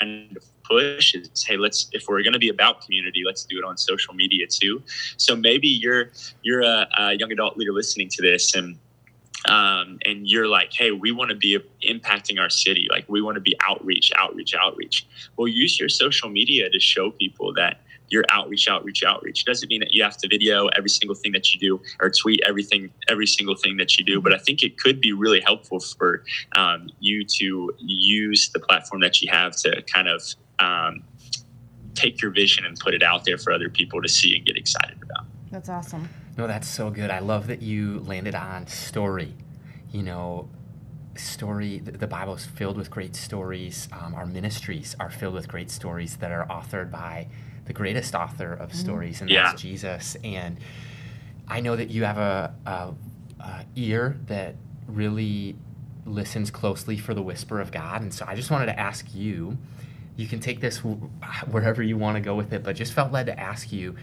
kind 0.00 0.36
of 0.36 0.44
push 0.62 1.14
is 1.14 1.44
hey 1.44 1.56
let's 1.56 1.88
if 1.92 2.04
we're 2.08 2.22
going 2.22 2.32
to 2.32 2.40
be 2.40 2.48
about 2.48 2.80
community 2.82 3.22
let's 3.24 3.44
do 3.44 3.56
it 3.56 3.64
on 3.64 3.76
social 3.76 4.14
media 4.14 4.46
too 4.48 4.82
so 5.16 5.36
maybe 5.36 5.68
you're 5.68 6.10
you're 6.42 6.62
a, 6.62 6.88
a 6.98 7.14
young 7.14 7.30
adult 7.30 7.56
leader 7.56 7.72
listening 7.72 8.08
to 8.08 8.20
this 8.20 8.54
and 8.56 8.76
um, 9.48 9.98
and 10.04 10.28
you're 10.28 10.48
like, 10.48 10.72
hey, 10.72 10.90
we 10.90 11.12
want 11.12 11.30
to 11.30 11.36
be 11.36 11.58
impacting 11.82 12.40
our 12.40 12.50
city. 12.50 12.86
Like, 12.90 13.04
we 13.08 13.22
want 13.22 13.36
to 13.36 13.40
be 13.40 13.56
outreach, 13.66 14.12
outreach, 14.16 14.54
outreach. 14.54 15.06
Well, 15.36 15.48
use 15.48 15.78
your 15.78 15.88
social 15.88 16.28
media 16.28 16.68
to 16.70 16.80
show 16.80 17.10
people 17.10 17.54
that 17.54 17.80
you're 18.08 18.24
outreach, 18.30 18.68
outreach, 18.68 19.02
outreach. 19.02 19.40
It 19.40 19.46
doesn't 19.46 19.68
mean 19.68 19.80
that 19.80 19.92
you 19.92 20.02
have 20.02 20.16
to 20.18 20.28
video 20.28 20.68
every 20.68 20.90
single 20.90 21.14
thing 21.14 21.32
that 21.32 21.52
you 21.52 21.60
do 21.60 21.80
or 22.00 22.10
tweet 22.10 22.40
everything, 22.46 22.90
every 23.08 23.26
single 23.26 23.56
thing 23.56 23.76
that 23.78 23.98
you 23.98 24.04
do. 24.04 24.20
But 24.20 24.32
I 24.32 24.38
think 24.38 24.62
it 24.62 24.78
could 24.78 25.00
be 25.00 25.12
really 25.12 25.40
helpful 25.40 25.80
for 25.80 26.22
um, 26.54 26.88
you 27.00 27.24
to 27.24 27.74
use 27.78 28.50
the 28.50 28.60
platform 28.60 29.00
that 29.00 29.20
you 29.20 29.30
have 29.32 29.56
to 29.56 29.82
kind 29.82 30.08
of 30.08 30.22
um, 30.58 31.02
take 31.94 32.20
your 32.22 32.30
vision 32.30 32.64
and 32.64 32.78
put 32.78 32.94
it 32.94 33.02
out 33.02 33.24
there 33.24 33.38
for 33.38 33.52
other 33.52 33.68
people 33.68 34.00
to 34.02 34.08
see 34.08 34.36
and 34.36 34.46
get 34.46 34.56
excited 34.56 34.98
about. 35.02 35.24
That's 35.50 35.68
awesome. 35.68 36.08
No, 36.36 36.46
that's 36.46 36.68
so 36.68 36.90
good. 36.90 37.10
I 37.10 37.20
love 37.20 37.46
that 37.46 37.62
you 37.62 38.00
landed 38.00 38.34
on 38.34 38.66
story. 38.66 39.34
You 39.90 40.02
know, 40.02 40.50
story, 41.16 41.78
the 41.78 42.06
Bible 42.06 42.34
is 42.34 42.44
filled 42.44 42.76
with 42.76 42.90
great 42.90 43.16
stories. 43.16 43.88
Um, 43.92 44.14
our 44.14 44.26
ministries 44.26 44.94
are 45.00 45.10
filled 45.10 45.34
with 45.34 45.48
great 45.48 45.70
stories 45.70 46.16
that 46.18 46.30
are 46.30 46.46
authored 46.46 46.90
by 46.90 47.28
the 47.64 47.72
greatest 47.72 48.14
author 48.14 48.52
of 48.52 48.68
mm-hmm. 48.68 48.78
stories, 48.78 49.20
and 49.20 49.30
yeah. 49.30 49.44
that's 49.44 49.62
Jesus. 49.62 50.16
And 50.22 50.58
I 51.48 51.60
know 51.60 51.74
that 51.76 51.90
you 51.90 52.04
have 52.04 52.18
a, 52.18 52.54
a, 52.66 52.94
a 53.40 53.64
ear 53.74 54.18
that 54.26 54.56
really 54.86 55.56
listens 56.04 56.50
closely 56.50 56.96
for 56.96 57.14
the 57.14 57.22
whisper 57.22 57.60
of 57.60 57.72
God. 57.72 58.02
And 58.02 58.14
so 58.14 58.24
I 58.28 58.34
just 58.36 58.50
wanted 58.50 58.66
to 58.66 58.78
ask 58.78 59.14
you, 59.14 59.58
you 60.16 60.26
can 60.26 60.40
take 60.40 60.60
this 60.60 60.78
wherever 60.78 61.82
you 61.82 61.96
want 61.96 62.16
to 62.16 62.20
go 62.20 62.34
with 62.34 62.52
it, 62.52 62.62
but 62.62 62.76
just 62.76 62.92
felt 62.92 63.12
led 63.12 63.26
to 63.26 63.38
ask 63.38 63.72
you 63.72 63.96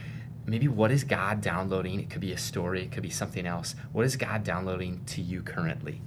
maybe 0.46 0.68
what 0.68 0.92
is 0.92 1.04
God 1.04 1.42
downloading? 1.42 2.00
It 2.00 2.10
could 2.10 2.22
be 2.22 2.32
a 2.32 2.38
story, 2.38 2.84
it 2.84 2.92
could 2.92 3.04
be 3.04 3.10
something 3.10 3.46
else. 3.46 3.76
What 3.92 4.06
is 4.06 4.16
God 4.16 4.44
downloading 4.44 5.04
to 5.08 5.22
you 5.22 5.42
currently? 5.42 6.02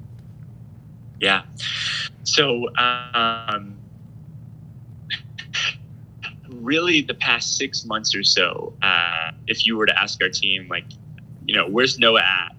Yeah. 1.20 1.42
So, 2.24 2.68
um, 2.76 3.76
really, 6.48 7.02
the 7.02 7.14
past 7.14 7.56
six 7.56 7.84
months 7.84 8.14
or 8.14 8.22
so, 8.22 8.74
uh, 8.82 9.30
if 9.46 9.66
you 9.66 9.76
were 9.76 9.86
to 9.86 9.98
ask 9.98 10.20
our 10.22 10.28
team, 10.28 10.66
like, 10.68 10.86
you 11.46 11.54
know, 11.54 11.68
where's 11.68 11.98
Noah 11.98 12.20
at? 12.20 12.55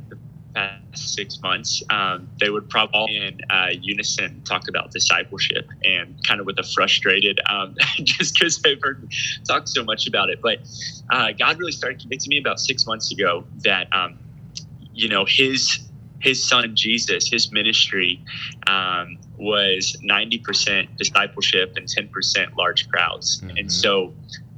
Past 0.58 1.14
six 1.14 1.40
months, 1.42 1.84
um, 1.90 2.28
they 2.40 2.50
would 2.50 2.70
probably 2.70 3.18
in 3.18 3.40
uh, 3.50 3.68
unison 3.80 4.42
talk 4.44 4.68
about 4.68 4.92
discipleship 4.92 5.70
and 5.84 6.18
kind 6.26 6.40
of 6.40 6.46
with 6.46 6.58
a 6.58 6.64
frustrated, 6.64 7.40
um, 7.50 7.76
just 8.04 8.34
because 8.34 8.60
they've 8.62 8.82
heard 8.82 9.08
talk 9.48 9.68
so 9.68 9.84
much 9.84 10.08
about 10.08 10.30
it. 10.30 10.40
But 10.42 10.60
uh, 11.12 11.32
God 11.38 11.60
really 11.60 11.72
started 11.72 12.00
convicting 12.00 12.32
me 12.32 12.40
about 12.40 12.60
six 12.60 12.88
months 12.88 13.12
ago 13.12 13.46
that, 13.64 13.88
um, 13.94 14.18
you 14.94 15.08
know, 15.08 15.26
his 15.26 15.80
his 16.20 16.44
son 16.44 16.76
Jesus, 16.76 17.30
his 17.30 17.52
ministry 17.52 18.20
um, 18.66 19.20
was 19.38 19.96
90% 20.04 20.98
discipleship 20.98 21.74
and 21.76 21.88
10% 21.88 22.56
large 22.56 22.90
crowds. 22.90 23.40
Mm-hmm. 23.40 23.58
And 23.58 23.72
so 23.72 24.16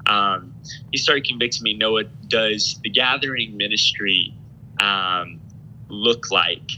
um, 0.07 0.53
he 0.93 0.97
started 0.97 1.25
convicting 1.27 1.63
me 1.63 1.73
Noah, 1.73 2.05
does 2.29 2.79
the 2.81 2.89
gathering 2.89 3.57
ministry 3.57 4.33
um, 4.79 5.41
look 5.89 6.31
like 6.31 6.71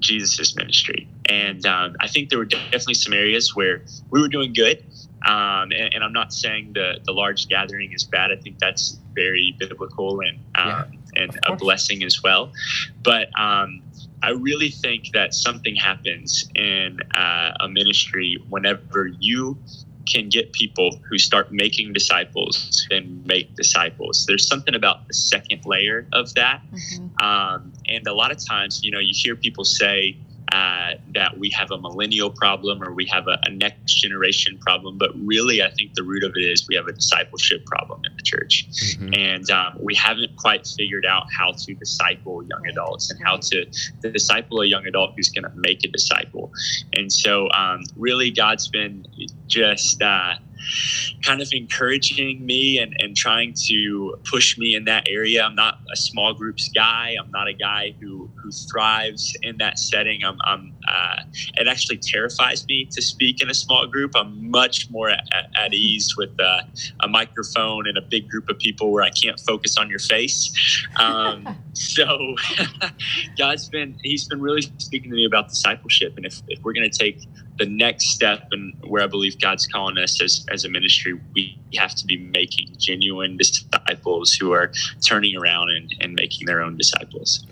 Jesus' 0.00 0.56
ministry. 0.56 1.08
And 1.26 1.64
um, 1.66 1.96
I 2.00 2.08
think 2.08 2.30
there 2.30 2.38
were 2.38 2.44
definitely 2.44 2.94
some 2.94 3.12
areas 3.12 3.54
where 3.54 3.82
we 4.10 4.20
were 4.20 4.28
doing 4.28 4.52
good. 4.52 4.84
Um, 5.26 5.72
and, 5.72 5.94
and, 5.94 6.04
I'm 6.04 6.12
not 6.12 6.32
saying 6.32 6.74
the, 6.74 7.00
the 7.04 7.12
large 7.12 7.48
gathering 7.48 7.92
is 7.92 8.04
bad. 8.04 8.30
I 8.30 8.36
think 8.36 8.60
that's 8.60 8.98
very 9.14 9.54
biblical 9.58 10.20
and 10.20 10.38
um, 10.54 10.68
yeah, 10.68 11.22
and 11.22 11.38
a 11.44 11.56
blessing 11.56 12.04
as 12.04 12.22
well. 12.22 12.52
But 13.02 13.28
um, 13.38 13.82
I 14.22 14.30
really 14.30 14.70
think 14.70 15.10
that 15.14 15.34
something 15.34 15.74
happens 15.74 16.48
in 16.54 16.98
uh, 17.14 17.52
a 17.60 17.68
ministry 17.68 18.38
whenever 18.48 19.08
you 19.18 19.58
can 20.10 20.28
get 20.28 20.52
people 20.52 20.98
who 21.08 21.18
start 21.18 21.52
making 21.52 21.92
disciples 21.92 22.86
and 22.90 23.24
make 23.26 23.54
disciples. 23.54 24.24
There's 24.26 24.46
something 24.46 24.74
about 24.74 25.06
the 25.08 25.14
second 25.14 25.64
layer 25.66 26.06
of 26.12 26.34
that. 26.34 26.62
Mm-hmm. 26.72 27.24
Um, 27.24 27.72
and 27.86 28.06
a 28.06 28.14
lot 28.14 28.30
of 28.30 28.44
times, 28.44 28.82
you 28.82 28.90
know, 28.90 28.98
you 28.98 29.12
hear 29.14 29.36
people 29.36 29.64
say, 29.64 30.16
uh, 30.52 30.94
that 31.14 31.38
we 31.38 31.50
have 31.50 31.70
a 31.70 31.78
millennial 31.78 32.30
problem 32.30 32.82
or 32.82 32.92
we 32.92 33.04
have 33.06 33.28
a, 33.28 33.38
a, 33.44 33.50
next 33.50 33.94
generation 33.94 34.58
problem. 34.58 34.96
But 34.96 35.10
really, 35.14 35.62
I 35.62 35.70
think 35.70 35.94
the 35.94 36.02
root 36.02 36.24
of 36.24 36.32
it 36.36 36.42
is 36.42 36.66
we 36.68 36.74
have 36.76 36.86
a 36.86 36.92
discipleship 36.92 37.66
problem 37.66 38.00
in 38.08 38.16
the 38.16 38.22
church. 38.22 38.66
Mm-hmm. 38.70 39.14
And 39.14 39.50
um, 39.50 39.76
we 39.80 39.94
haven't 39.94 40.36
quite 40.36 40.66
figured 40.66 41.04
out 41.04 41.26
how 41.30 41.52
to 41.52 41.74
disciple 41.74 42.42
young 42.44 42.66
adults 42.66 43.10
and 43.10 43.22
how 43.22 43.36
to, 43.36 43.66
to 44.02 44.10
disciple 44.10 44.62
a 44.62 44.66
young 44.66 44.86
adult 44.86 45.12
who's 45.16 45.28
going 45.28 45.44
to 45.44 45.52
make 45.56 45.84
a 45.84 45.88
disciple. 45.88 46.50
And 46.94 47.12
so, 47.12 47.50
um, 47.50 47.82
really, 47.96 48.30
God's 48.30 48.68
been 48.68 49.06
just. 49.46 50.00
Uh, 50.00 50.34
kind 51.24 51.40
of 51.40 51.48
encouraging 51.52 52.44
me 52.44 52.78
and, 52.78 52.94
and 52.98 53.16
trying 53.16 53.54
to 53.68 54.16
push 54.24 54.58
me 54.58 54.74
in 54.74 54.84
that 54.84 55.06
area. 55.08 55.42
I'm 55.42 55.54
not 55.54 55.80
a 55.92 55.96
small 55.96 56.34
groups 56.34 56.68
guy. 56.74 57.16
I'm 57.18 57.30
not 57.30 57.48
a 57.48 57.54
guy 57.54 57.94
who, 58.00 58.30
who 58.42 58.50
thrives 58.50 59.36
in 59.42 59.58
that 59.58 59.78
setting. 59.78 60.24
I'm, 60.24 60.38
I'm 60.44 60.74
uh, 60.88 61.16
it 61.56 61.68
actually 61.68 61.98
terrifies 61.98 62.66
me 62.66 62.88
to 62.92 63.02
speak 63.02 63.42
in 63.42 63.50
a 63.50 63.54
small 63.54 63.86
group. 63.86 64.12
I'm 64.14 64.50
much 64.50 64.90
more 64.90 65.10
at, 65.10 65.28
at 65.56 65.74
ease 65.74 66.16
with 66.16 66.30
uh, 66.40 66.62
a 67.02 67.08
microphone 67.08 67.86
and 67.86 67.98
a 67.98 68.02
big 68.02 68.28
group 68.28 68.48
of 68.48 68.58
people 68.58 68.90
where 68.92 69.02
I 69.02 69.10
can't 69.10 69.38
focus 69.40 69.76
on 69.76 69.90
your 69.90 69.98
face. 69.98 70.52
Um, 70.96 71.46
so 71.72 72.36
God's 73.38 73.68
been, 73.68 73.98
he's 74.02 74.26
been 74.26 74.40
really 74.40 74.62
speaking 74.78 75.10
to 75.10 75.16
me 75.16 75.24
about 75.24 75.48
discipleship. 75.48 76.14
And 76.16 76.24
if, 76.24 76.40
if 76.48 76.62
we're 76.62 76.72
going 76.72 76.88
to 76.88 76.98
take 76.98 77.26
the 77.58 77.66
next 77.66 78.06
step 78.10 78.48
and 78.52 78.74
where 78.86 79.02
I 79.02 79.06
believe 79.06 79.40
God's 79.40 79.66
calling 79.66 79.98
us 79.98 80.22
as, 80.22 80.46
as 80.50 80.64
a 80.64 80.68
ministry, 80.68 81.18
we 81.34 81.58
have 81.74 81.94
to 81.96 82.06
be 82.06 82.16
making 82.16 82.68
genuine 82.78 83.36
disciples 83.36 84.32
who 84.34 84.52
are 84.52 84.72
turning 85.04 85.36
around 85.36 85.70
and, 85.70 85.94
and 86.00 86.14
making 86.14 86.46
their 86.46 86.62
own 86.62 86.76
disciples. 86.76 87.46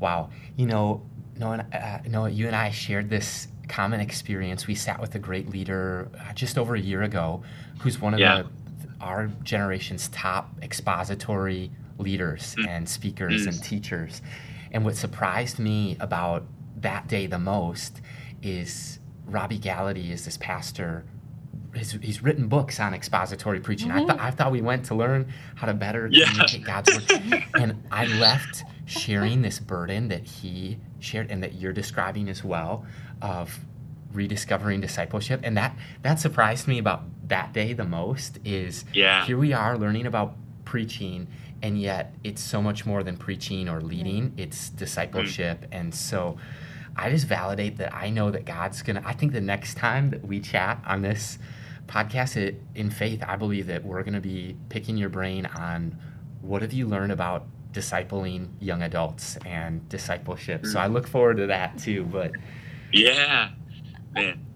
Wow. 0.00 0.30
You 0.56 0.66
know, 0.66 1.02
Noah, 1.38 1.64
uh, 1.72 1.98
Noah, 2.08 2.30
you 2.30 2.46
and 2.46 2.56
I 2.56 2.70
shared 2.70 3.08
this 3.08 3.48
common 3.68 4.00
experience. 4.00 4.66
We 4.66 4.74
sat 4.74 5.00
with 5.00 5.14
a 5.14 5.18
great 5.18 5.48
leader 5.48 6.08
uh, 6.18 6.32
just 6.32 6.58
over 6.58 6.74
a 6.74 6.80
year 6.80 7.02
ago 7.02 7.42
who's 7.80 8.00
one 8.00 8.14
of 8.14 8.20
yeah. 8.20 8.42
the, 8.42 8.48
our 9.00 9.30
generation's 9.42 10.08
top 10.08 10.50
expository 10.60 11.70
leaders 11.98 12.56
mm. 12.58 12.66
and 12.66 12.88
speakers 12.88 13.46
mm. 13.46 13.48
and 13.48 13.62
teachers. 13.62 14.22
And 14.72 14.84
what 14.84 14.96
surprised 14.96 15.58
me 15.58 15.96
about 16.00 16.44
that 16.76 17.08
day 17.08 17.26
the 17.26 17.38
most 17.38 18.00
is 18.42 18.99
Robby 19.30 19.58
Gallaty 19.58 20.10
is 20.10 20.24
this 20.24 20.36
pastor. 20.36 21.04
He's, 21.74 21.92
he's 21.92 22.22
written 22.22 22.48
books 22.48 22.80
on 22.80 22.94
expository 22.94 23.60
preaching. 23.60 23.88
Mm-hmm. 23.90 24.10
I, 24.10 24.14
th- 24.14 24.20
I 24.20 24.30
thought 24.32 24.50
we 24.50 24.60
went 24.60 24.86
to 24.86 24.94
learn 24.94 25.32
how 25.54 25.66
to 25.66 25.74
better 25.74 26.08
yeah. 26.10 26.26
communicate 26.26 26.64
God's 26.64 26.92
word. 26.92 27.44
and 27.54 27.82
I 27.92 28.06
left 28.06 28.64
sharing 28.86 29.42
this 29.42 29.60
burden 29.60 30.08
that 30.08 30.24
he 30.24 30.78
shared 30.98 31.30
and 31.30 31.42
that 31.42 31.54
you're 31.54 31.72
describing 31.72 32.28
as 32.28 32.42
well 32.42 32.84
of 33.22 33.56
rediscovering 34.12 34.80
discipleship. 34.80 35.40
And 35.44 35.56
that 35.56 35.76
that 36.02 36.18
surprised 36.18 36.66
me 36.66 36.78
about 36.78 37.02
that 37.28 37.52
day 37.52 37.72
the 37.72 37.84
most 37.84 38.38
is 38.44 38.84
yeah. 38.92 39.24
here 39.24 39.38
we 39.38 39.52
are 39.52 39.78
learning 39.78 40.06
about 40.06 40.34
preaching 40.64 41.28
and 41.62 41.80
yet 41.80 42.14
it's 42.24 42.42
so 42.42 42.62
much 42.62 42.86
more 42.86 43.02
than 43.02 43.16
preaching 43.16 43.68
or 43.68 43.80
leading. 43.80 44.32
It's 44.36 44.70
discipleship. 44.70 45.62
Mm-hmm. 45.62 45.72
And 45.72 45.94
so 45.94 46.38
I 46.96 47.10
just 47.10 47.26
validate 47.26 47.78
that 47.78 47.94
I 47.94 48.10
know 48.10 48.30
that 48.30 48.44
God's 48.44 48.82
gonna. 48.82 49.02
I 49.04 49.12
think 49.12 49.32
the 49.32 49.40
next 49.40 49.76
time 49.76 50.10
that 50.10 50.26
we 50.26 50.40
chat 50.40 50.82
on 50.86 51.02
this 51.02 51.38
podcast 51.86 52.36
it, 52.36 52.60
in 52.74 52.90
faith, 52.90 53.22
I 53.26 53.36
believe 53.36 53.66
that 53.66 53.84
we're 53.84 54.02
gonna 54.02 54.20
be 54.20 54.56
picking 54.68 54.96
your 54.96 55.08
brain 55.08 55.46
on 55.46 55.98
what 56.40 56.62
have 56.62 56.72
you 56.72 56.86
learned 56.86 57.12
about 57.12 57.46
discipling 57.72 58.48
young 58.60 58.82
adults 58.82 59.36
and 59.46 59.88
discipleship. 59.88 60.66
So 60.66 60.78
I 60.78 60.88
look 60.88 61.06
forward 61.06 61.36
to 61.36 61.46
that 61.46 61.78
too. 61.78 62.04
But 62.04 62.32
yeah, 62.92 63.50
man. 64.12 64.46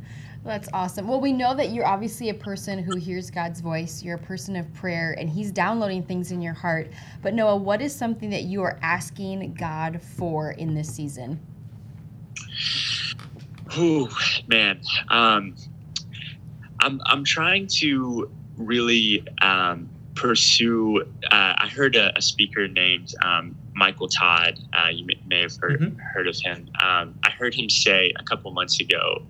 That's 0.45 0.69
awesome. 0.75 1.09
Well, 1.09 1.23
we 1.23 1.33
know 1.33 1.55
that 1.55 1.71
you're 1.71 1.87
obviously 1.87 2.29
a 2.29 2.35
person 2.35 2.79
who 2.79 2.97
hears 2.97 3.31
God's 3.31 3.61
voice. 3.61 4.03
You're 4.03 4.17
a 4.17 4.23
person 4.23 4.57
of 4.57 4.71
prayer, 4.75 5.17
and 5.19 5.31
He's 5.31 5.51
downloading 5.51 6.03
things 6.03 6.33
in 6.33 6.43
your 6.43 6.53
heart. 6.53 6.91
But 7.23 7.33
Noah, 7.33 7.57
what 7.57 7.81
is 7.81 7.97
something 7.97 8.29
that 8.29 8.43
you 8.43 8.63
are 8.63 8.79
asking 8.83 9.55
God 9.55 10.03
for 10.03 10.51
in 10.51 10.75
this 10.75 10.95
season? 10.95 11.41
Oh 13.77 14.09
man, 14.47 14.81
um, 15.11 15.55
I'm 16.81 17.01
I'm 17.07 17.25
trying 17.25 17.69
to 17.81 18.29
really 18.57 19.27
um, 19.43 19.91
pursue. 20.17 21.01
Uh, 21.31 21.55
I 21.59 21.69
heard 21.75 21.97
a, 21.97 22.17
a 22.17 22.23
speaker 22.23 22.69
named 22.69 23.09
um, 23.25 23.57
Michael 23.75 24.09
Todd. 24.09 24.55
Uh, 24.73 24.89
you 24.91 25.07
may, 25.07 25.17
may 25.27 25.41
have 25.43 25.53
heard 25.61 25.81
Mhm. 25.81 25.97
heard 26.15 26.29
of 26.29 26.37
him. 26.45 26.69
Um, 26.83 27.17
I 27.25 27.31
heard 27.31 27.55
him 27.55 27.69
say 27.71 28.13
a 28.19 28.23
couple 28.25 28.53
months 28.53 28.81
ago 28.81 29.21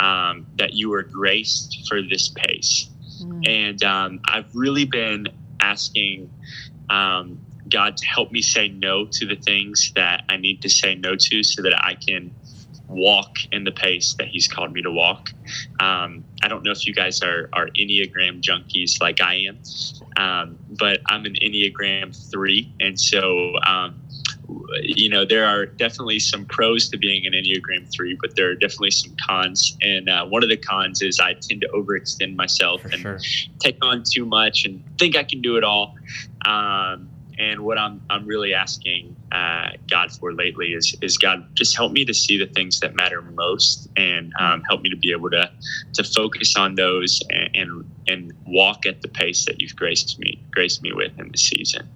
um, 0.00 0.46
that 0.58 0.74
you 0.74 0.90
were 0.90 1.02
graced 1.02 1.84
for 1.88 2.00
this 2.02 2.28
pace, 2.30 2.90
Mm. 3.22 3.46
and 3.46 3.82
um, 3.84 4.20
I've 4.28 4.48
really 4.54 4.86
been 4.86 5.26
asking 5.60 6.30
um, 6.88 7.40
God 7.68 7.96
to 7.98 8.06
help 8.06 8.32
me 8.32 8.42
say 8.42 8.68
no 8.68 9.06
to 9.12 9.26
the 9.26 9.36
things 9.36 9.92
that 9.94 10.24
I 10.30 10.36
need 10.38 10.62
to 10.62 10.70
say 10.70 10.94
no 10.94 11.16
to, 11.16 11.42
so 11.42 11.62
that 11.62 11.74
I 11.84 11.96
can 11.96 12.32
walk 12.90 13.36
in 13.52 13.64
the 13.64 13.70
pace 13.70 14.14
that 14.18 14.28
He's 14.28 14.48
called 14.48 14.72
me 14.72 14.82
to 14.82 14.90
walk. 14.90 15.30
Um, 15.80 16.24
I 16.42 16.48
don't 16.48 16.64
know 16.64 16.72
if 16.72 16.86
you 16.86 16.94
guys 16.94 17.22
are 17.22 17.48
are 17.52 17.68
Enneagram 17.68 18.42
junkies 18.42 19.00
like 19.00 19.20
I 19.20 19.46
am, 19.48 19.58
um, 20.16 20.58
but 20.78 21.00
I'm 21.06 21.24
an 21.24 21.36
Enneagram 21.42 22.14
three, 22.30 22.72
and 22.80 22.98
so. 22.98 23.54
Um, 23.66 24.00
you 24.82 25.08
know, 25.08 25.24
there 25.24 25.46
are 25.46 25.66
definitely 25.66 26.18
some 26.18 26.44
pros 26.44 26.88
to 26.88 26.98
being 26.98 27.26
an 27.26 27.32
Enneagram 27.32 27.90
3, 27.92 28.18
but 28.20 28.34
there 28.36 28.50
are 28.50 28.54
definitely 28.54 28.90
some 28.90 29.14
cons. 29.24 29.76
And 29.80 30.08
uh, 30.08 30.26
one 30.26 30.42
of 30.42 30.48
the 30.48 30.56
cons 30.56 31.02
is 31.02 31.20
I 31.20 31.34
tend 31.34 31.60
to 31.60 31.68
overextend 31.68 32.34
myself 32.34 32.82
For 32.82 32.88
and 32.88 33.00
sure. 33.00 33.18
take 33.60 33.84
on 33.84 34.02
too 34.02 34.26
much 34.26 34.64
and 34.64 34.82
think 34.98 35.16
I 35.16 35.22
can 35.22 35.40
do 35.40 35.56
it 35.56 35.64
all. 35.64 35.94
Um, 36.44 37.08
and 37.40 37.60
what 37.60 37.78
I'm, 37.78 38.02
I'm 38.10 38.26
really 38.26 38.52
asking 38.52 39.16
uh, 39.32 39.70
God 39.90 40.12
for 40.12 40.32
lately 40.34 40.74
is, 40.74 40.94
is 41.00 41.16
God, 41.16 41.38
just 41.56 41.74
help 41.74 41.90
me 41.92 42.04
to 42.04 42.12
see 42.12 42.36
the 42.38 42.46
things 42.46 42.80
that 42.80 42.94
matter 42.94 43.22
most 43.22 43.88
and 43.96 44.32
um, 44.38 44.62
help 44.68 44.82
me 44.82 44.90
to 44.90 44.96
be 44.96 45.10
able 45.10 45.30
to, 45.30 45.50
to 45.94 46.04
focus 46.04 46.56
on 46.56 46.74
those 46.74 47.20
and, 47.30 47.50
and, 47.56 47.90
and 48.08 48.32
walk 48.46 48.84
at 48.84 49.00
the 49.00 49.08
pace 49.08 49.46
that 49.46 49.60
you've 49.60 49.74
graced 49.74 50.18
me, 50.18 50.44
graced 50.52 50.82
me 50.82 50.92
with 50.92 51.18
in 51.18 51.30
this 51.32 51.42
season. 51.42 51.88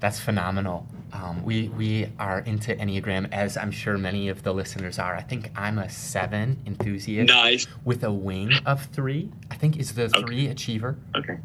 That's 0.00 0.18
phenomenal. 0.18 0.86
Um, 1.12 1.44
we 1.44 1.68
we 1.68 2.08
are 2.18 2.40
into 2.40 2.74
Enneagram, 2.74 3.32
as 3.32 3.56
I'm 3.56 3.70
sure 3.70 3.96
many 3.96 4.28
of 4.28 4.42
the 4.42 4.52
listeners 4.52 4.98
are. 4.98 5.14
I 5.14 5.22
think 5.22 5.48
I'm 5.56 5.78
a 5.78 5.88
seven 5.88 6.60
enthusiast 6.66 7.28
Nice. 7.28 7.68
with 7.84 8.02
a 8.02 8.10
wing 8.12 8.50
of 8.66 8.86
three. 8.86 9.30
I 9.48 9.54
think 9.54 9.76
is 9.78 9.94
the 9.94 10.06
Okay. 10.06 10.20
three 10.22 10.46
achiever. 10.48 10.98
Okay. 11.14 11.38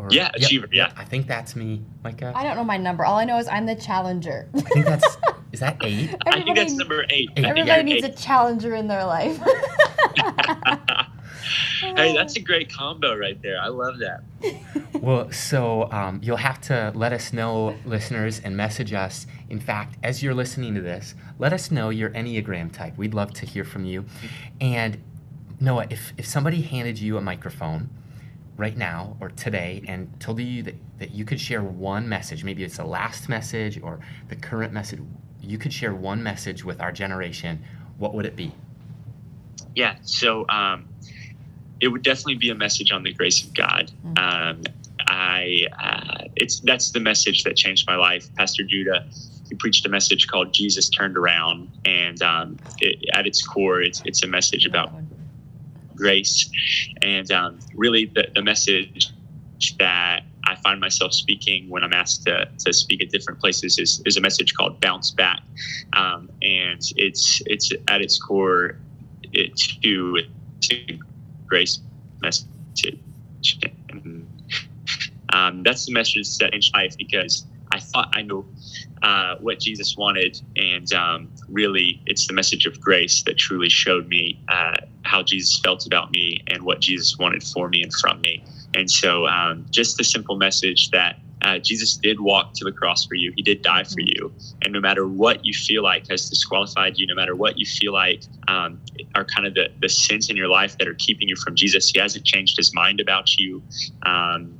Or, 0.00 0.08
Yeah, 0.10 0.30
achiever, 0.34 0.68
yeah. 0.72 0.92
I 0.96 1.04
think 1.04 1.26
that's 1.26 1.54
me, 1.54 1.82
Micah. 2.02 2.32
I 2.34 2.42
don't 2.42 2.56
know 2.56 2.64
my 2.64 2.76
number. 2.78 3.04
All 3.04 3.18
I 3.18 3.24
know 3.24 3.38
is 3.38 3.48
I'm 3.48 3.66
the 3.66 3.74
challenger. 3.74 4.48
I 4.54 4.60
think 4.60 4.86
that's 4.86 5.16
is 5.52 5.60
that 5.60 5.76
eight? 5.82 6.14
I 6.26 6.42
think 6.42 6.56
that's 6.56 6.72
number 6.74 7.04
eight. 7.10 7.10
Eight. 7.10 7.30
I 7.30 7.34
think 7.34 7.46
Everybody 7.48 7.80
I'm 7.80 7.86
needs 7.86 8.04
eight. 8.04 8.14
a 8.14 8.16
challenger 8.16 8.74
in 8.74 8.88
their 8.88 9.04
life. 9.04 9.38
hey, 11.80 12.14
that's 12.14 12.36
a 12.36 12.40
great 12.40 12.72
combo 12.72 13.16
right 13.16 13.40
there. 13.42 13.60
I 13.60 13.68
love 13.68 13.98
that. 13.98 14.22
Well, 15.00 15.30
so 15.32 15.90
um, 15.92 16.20
you'll 16.22 16.36
have 16.36 16.60
to 16.62 16.92
let 16.94 17.12
us 17.12 17.32
know, 17.32 17.76
listeners, 17.84 18.40
and 18.40 18.56
message 18.56 18.92
us. 18.92 19.26
In 19.48 19.60
fact, 19.60 19.96
as 20.02 20.22
you're 20.22 20.34
listening 20.34 20.74
to 20.74 20.80
this, 20.80 21.14
let 21.38 21.52
us 21.52 21.70
know 21.70 21.90
your 21.90 22.10
Enneagram 22.10 22.72
type. 22.72 22.96
We'd 22.96 23.14
love 23.14 23.32
to 23.34 23.46
hear 23.46 23.64
from 23.64 23.84
you. 23.84 24.04
And 24.60 24.98
Noah, 25.58 25.86
if, 25.90 26.12
if 26.16 26.26
somebody 26.26 26.62
handed 26.62 26.98
you 26.98 27.16
a 27.16 27.20
microphone 27.20 27.90
right 28.60 28.76
now 28.76 29.16
or 29.20 29.30
today 29.30 29.82
and 29.88 30.08
told 30.20 30.38
you 30.38 30.62
that, 30.62 30.74
that 30.98 31.10
you 31.12 31.24
could 31.24 31.40
share 31.40 31.62
one 31.62 32.08
message, 32.08 32.44
maybe 32.44 32.62
it's 32.62 32.76
the 32.76 32.84
last 32.84 33.28
message 33.28 33.80
or 33.82 33.98
the 34.28 34.36
current 34.36 34.72
message, 34.72 35.00
you 35.40 35.56
could 35.56 35.72
share 35.72 35.94
one 35.94 36.22
message 36.22 36.62
with 36.64 36.80
our 36.80 36.92
generation, 36.92 37.64
what 37.96 38.14
would 38.14 38.26
it 38.26 38.36
be? 38.36 38.52
Yeah, 39.74 39.96
so 40.02 40.46
um, 40.48 40.86
it 41.80 41.88
would 41.88 42.02
definitely 42.02 42.36
be 42.36 42.50
a 42.50 42.54
message 42.54 42.92
on 42.92 43.02
the 43.02 43.14
grace 43.14 43.42
of 43.42 43.54
God. 43.54 43.90
Um, 44.16 44.62
I 45.06 45.66
uh, 45.82 46.24
it's 46.36 46.60
that's 46.60 46.90
the 46.90 47.00
message 47.00 47.44
that 47.44 47.56
changed 47.56 47.86
my 47.86 47.96
life. 47.96 48.32
Pastor 48.34 48.62
Judah, 48.64 49.06
he 49.48 49.54
preached 49.54 49.86
a 49.86 49.88
message 49.88 50.28
called 50.28 50.52
"Jesus 50.52 50.88
Turned 50.88 51.16
Around," 51.16 51.70
and 51.84 52.22
um, 52.22 52.56
it, 52.78 53.04
at 53.14 53.26
its 53.26 53.46
core, 53.46 53.80
it's 53.80 54.02
it's 54.04 54.22
a 54.22 54.26
message 54.26 54.66
about 54.66 54.92
grace, 56.00 56.50
and 57.02 57.30
um, 57.30 57.58
really 57.74 58.06
the, 58.06 58.28
the 58.34 58.42
message 58.42 59.12
that 59.78 60.22
I 60.46 60.56
find 60.56 60.80
myself 60.80 61.12
speaking 61.12 61.68
when 61.68 61.84
I'm 61.84 61.92
asked 61.92 62.24
to, 62.24 62.48
to 62.64 62.72
speak 62.72 63.02
at 63.02 63.10
different 63.10 63.40
places 63.40 63.78
is, 63.78 64.02
is 64.06 64.16
a 64.16 64.20
message 64.20 64.54
called 64.54 64.80
"Bounce 64.80 65.10
Back," 65.10 65.40
um, 65.92 66.30
and 66.42 66.80
it's 66.96 67.42
it's 67.46 67.70
at 67.88 68.00
its 68.00 68.18
core 68.18 68.76
it 69.32 69.56
too 69.56 70.18
it's 70.58 70.70
a 70.72 70.98
grace 71.46 71.80
message. 72.20 72.46
Um, 75.32 75.62
that's 75.62 75.86
the 75.86 75.92
message 75.92 76.36
that 76.38 76.52
in 76.54 76.60
life 76.74 76.96
because 76.96 77.46
I 77.72 77.78
thought 77.78 78.10
I 78.14 78.22
knew 78.22 78.44
uh, 79.02 79.36
what 79.36 79.60
Jesus 79.60 79.96
wanted, 79.96 80.40
and 80.56 80.92
um, 80.92 81.28
really, 81.48 82.02
it's 82.06 82.26
the 82.26 82.32
message 82.32 82.66
of 82.66 82.80
grace 82.80 83.22
that 83.22 83.38
truly 83.38 83.68
showed 83.68 84.08
me 84.08 84.42
uh, 84.48 84.74
how 85.10 85.22
Jesus 85.22 85.60
felt 85.64 85.86
about 85.86 86.10
me 86.12 86.40
and 86.46 86.62
what 86.62 86.80
Jesus 86.80 87.16
wanted 87.18 87.42
for 87.42 87.68
me 87.68 87.82
and 87.82 87.92
from 87.92 88.20
me. 88.20 88.44
And 88.74 88.90
so, 88.90 89.26
um, 89.26 89.66
just 89.70 89.96
the 89.96 90.04
simple 90.04 90.36
message 90.36 90.90
that 90.90 91.16
uh, 91.42 91.58
Jesus 91.58 91.96
did 91.96 92.20
walk 92.20 92.52
to 92.54 92.64
the 92.64 92.72
cross 92.72 93.06
for 93.06 93.14
you. 93.14 93.32
He 93.34 93.42
did 93.42 93.62
die 93.62 93.84
for 93.84 94.00
you. 94.00 94.32
And 94.62 94.72
no 94.72 94.80
matter 94.80 95.08
what 95.08 95.44
you 95.44 95.54
feel 95.54 95.82
like 95.82 96.06
has 96.10 96.28
disqualified 96.28 96.94
you, 96.96 97.06
no 97.06 97.14
matter 97.14 97.34
what 97.34 97.58
you 97.58 97.66
feel 97.66 97.92
like 97.92 98.22
um, 98.46 98.80
are 99.14 99.24
kind 99.24 99.46
of 99.46 99.54
the, 99.54 99.68
the 99.80 99.88
sins 99.88 100.28
in 100.28 100.36
your 100.36 100.48
life 100.48 100.76
that 100.78 100.86
are 100.86 100.96
keeping 100.98 101.28
you 101.28 101.36
from 101.36 101.56
Jesus, 101.56 101.90
He 101.90 101.98
hasn't 101.98 102.24
changed 102.24 102.56
His 102.56 102.74
mind 102.74 103.00
about 103.00 103.36
you. 103.38 103.62
Um, 104.04 104.58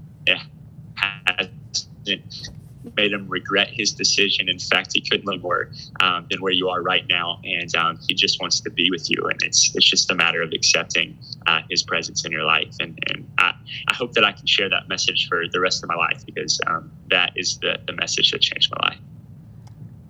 hasn't 0.96 2.59
made 2.96 3.12
him 3.12 3.28
regret 3.28 3.68
his 3.70 3.92
decision. 3.92 4.48
In 4.48 4.58
fact, 4.58 4.90
he 4.94 5.00
couldn't 5.00 5.26
live 5.26 5.42
more 5.42 5.70
um, 6.00 6.26
than 6.30 6.40
where 6.40 6.52
you 6.52 6.68
are 6.68 6.82
right 6.82 7.04
now, 7.08 7.40
and 7.44 7.74
um, 7.76 7.98
he 8.08 8.14
just 8.14 8.40
wants 8.40 8.60
to 8.60 8.70
be 8.70 8.90
with 8.90 9.10
you. 9.10 9.22
And 9.24 9.42
it's 9.42 9.72
it's 9.74 9.88
just 9.88 10.10
a 10.10 10.14
matter 10.14 10.42
of 10.42 10.52
accepting 10.52 11.18
uh, 11.46 11.60
his 11.68 11.82
presence 11.82 12.24
in 12.24 12.32
your 12.32 12.44
life. 12.44 12.74
And 12.80 12.98
and 13.08 13.28
I, 13.38 13.54
I 13.88 13.94
hope 13.94 14.12
that 14.14 14.24
I 14.24 14.32
can 14.32 14.46
share 14.46 14.68
that 14.68 14.88
message 14.88 15.26
for 15.28 15.44
the 15.52 15.60
rest 15.60 15.82
of 15.82 15.88
my 15.88 15.96
life 15.96 16.24
because 16.26 16.60
um, 16.66 16.92
that 17.10 17.32
is 17.36 17.58
the 17.58 17.78
the 17.86 17.92
message 17.92 18.30
that 18.32 18.40
changed 18.40 18.72
my 18.80 18.88
life. 18.90 18.98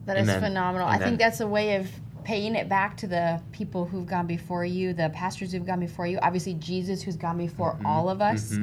That 0.07 0.17
is 0.17 0.29
Amen. 0.29 0.41
phenomenal. 0.41 0.89
I 0.89 0.99
think 0.99 1.19
that's 1.19 1.41
a 1.41 1.47
way 1.47 1.77
of 1.77 1.89
paying 2.25 2.55
it 2.55 2.69
back 2.69 2.97
to 2.99 3.07
the 3.07 3.41
people 3.53 3.85
who've 3.87 4.07
gone 4.07 4.27
before 4.27 4.65
you, 4.65 4.93
the 4.93 5.11
pastors 5.11 5.53
who've 5.53 5.67
gone 5.67 5.81
before 5.81 6.07
you. 6.07 6.19
Obviously, 6.23 6.55
Jesus, 6.55 7.03
who's 7.03 7.17
gone 7.17 7.39
before 7.39 7.75
Mm-hmm. 7.75 7.87
all 7.87 8.09
of 8.11 8.21
us. 8.21 8.59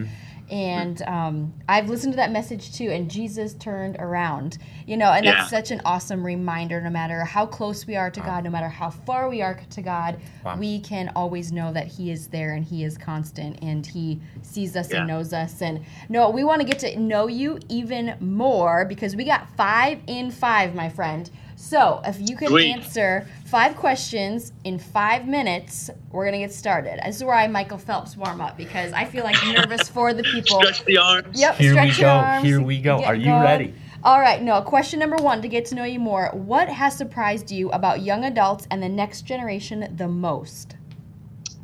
And 0.49 1.01
um, 1.03 1.53
I've 1.67 1.89
listened 1.89 2.13
to 2.13 2.17
that 2.17 2.31
message 2.31 2.73
too, 2.73 2.89
and 2.89 3.11
Jesus 3.11 3.53
turned 3.55 3.97
around. 3.99 4.57
You 4.85 4.95
know, 4.95 5.11
and 5.11 5.25
that's 5.27 5.49
such 5.49 5.71
an 5.71 5.81
awesome 5.83 6.25
reminder. 6.25 6.79
No 6.79 6.89
matter 6.89 7.25
how 7.25 7.45
close 7.45 7.85
we 7.85 7.97
are 7.97 8.09
to 8.09 8.19
God, 8.21 8.45
no 8.45 8.49
matter 8.49 8.69
how 8.69 8.89
far 8.89 9.27
we 9.29 9.41
are 9.41 9.59
to 9.71 9.81
God, 9.81 10.19
Wow. 10.45 10.57
we 10.57 10.79
can 10.79 11.11
always 11.15 11.51
know 11.51 11.73
that 11.73 11.87
He 11.87 12.11
is 12.11 12.27
there 12.27 12.53
and 12.53 12.63
He 12.63 12.85
is 12.85 12.97
constant 12.97 13.59
and 13.61 13.85
He 13.85 14.21
sees 14.41 14.77
us 14.77 14.89
Yeah. 14.91 14.99
and 14.99 15.07
knows 15.07 15.33
us. 15.33 15.61
And 15.61 15.83
no, 16.07 16.29
we 16.29 16.45
want 16.45 16.61
to 16.61 16.67
get 16.67 16.79
to 16.79 16.97
know 16.97 17.27
you 17.27 17.59
even 17.67 18.15
more 18.21 18.85
because 18.85 19.15
we 19.17 19.25
got 19.25 19.49
five 19.57 19.99
in 20.07 20.31
five, 20.31 20.73
my 20.73 20.87
friend. 20.87 21.29
So 21.57 22.01
if 22.05 22.17
you 22.29 22.37
can 22.37 22.49
Sweet. 22.49 22.71
answer 22.71 23.27
five 23.47 23.77
questions 23.77 24.51
in 24.65 24.77
five 24.77 25.25
minutes, 25.27 25.89
we're 26.11 26.25
gonna 26.25 26.37
get 26.39 26.51
started. 26.53 26.99
This 27.05 27.15
is 27.17 27.23
where 27.23 27.33
I 27.35 27.47
Michael 27.47 27.77
Phelps 27.77 28.17
warm 28.17 28.41
up 28.41 28.57
because 28.57 28.91
I 28.93 29.05
feel 29.05 29.23
like 29.23 29.35
nervous 29.47 29.87
for 29.87 30.13
the 30.13 30.23
people. 30.23 30.59
Stretch 30.59 30.83
the 30.85 30.97
arms. 30.97 31.39
Yep, 31.39 31.55
Here 31.55 31.71
we 31.71 31.77
stretch 31.91 31.99
your 31.99 32.09
go. 32.09 32.13
arms, 32.15 32.45
Here 32.45 32.61
we 32.61 32.81
go. 32.81 32.99
get 32.99 33.07
Are 33.07 33.15
you 33.15 33.25
going. 33.25 33.41
ready? 33.41 33.73
All 34.03 34.19
right, 34.19 34.41
no. 34.41 34.61
Question 34.61 34.99
number 34.99 35.17
one 35.17 35.41
to 35.41 35.47
get 35.47 35.65
to 35.65 35.75
know 35.75 35.83
you 35.83 35.99
more. 35.99 36.29
What 36.33 36.69
has 36.69 36.95
surprised 36.95 37.51
you 37.51 37.69
about 37.71 38.01
young 38.01 38.23
adults 38.25 38.67
and 38.69 38.81
the 38.81 38.89
next 38.89 39.23
generation 39.23 39.93
the 39.95 40.07
most? 40.07 40.76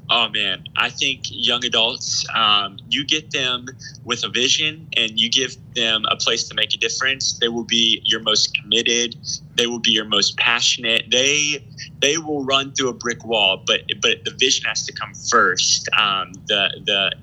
Oh 0.10 0.30
man, 0.30 0.63
I 0.76 0.89
think 0.89 1.24
young 1.30 1.63
adults, 1.66 2.26
um, 2.36 2.78
you 2.89 3.06
get 3.06 3.32
them 3.32 3.66
with 4.04 4.24
a 4.24 4.30
vision 4.30 4.88
and 4.98 5.20
you 5.20 5.30
give 5.30 5.56
them 5.76 6.06
a 6.10 6.16
place 6.16 6.48
to 6.50 6.56
make 6.56 6.74
a 6.74 6.78
difference. 6.78 7.39
They 7.39 7.48
will 7.48 7.63
be 7.63 8.02
your 8.04 8.20
most 8.20 8.56
committed. 8.56 9.16
They 9.56 9.66
will 9.66 9.80
be 9.80 9.92
your 9.92 10.06
most 10.06 10.38
passionate. 10.38 11.06
They 11.10 11.66
they 12.00 12.18
will 12.18 12.44
run 12.44 12.74
through 12.74 12.89
a 12.89 12.94
brick 12.94 13.26
wall, 13.26 13.63
but 13.66 13.82
but 14.02 14.26
the 14.26 14.32
vision 14.38 14.66
has 14.66 14.86
to 14.86 14.94
come 14.94 15.13
first. 15.13 15.89
Um, 15.98 16.34
the 16.48 16.70
the 16.86 17.13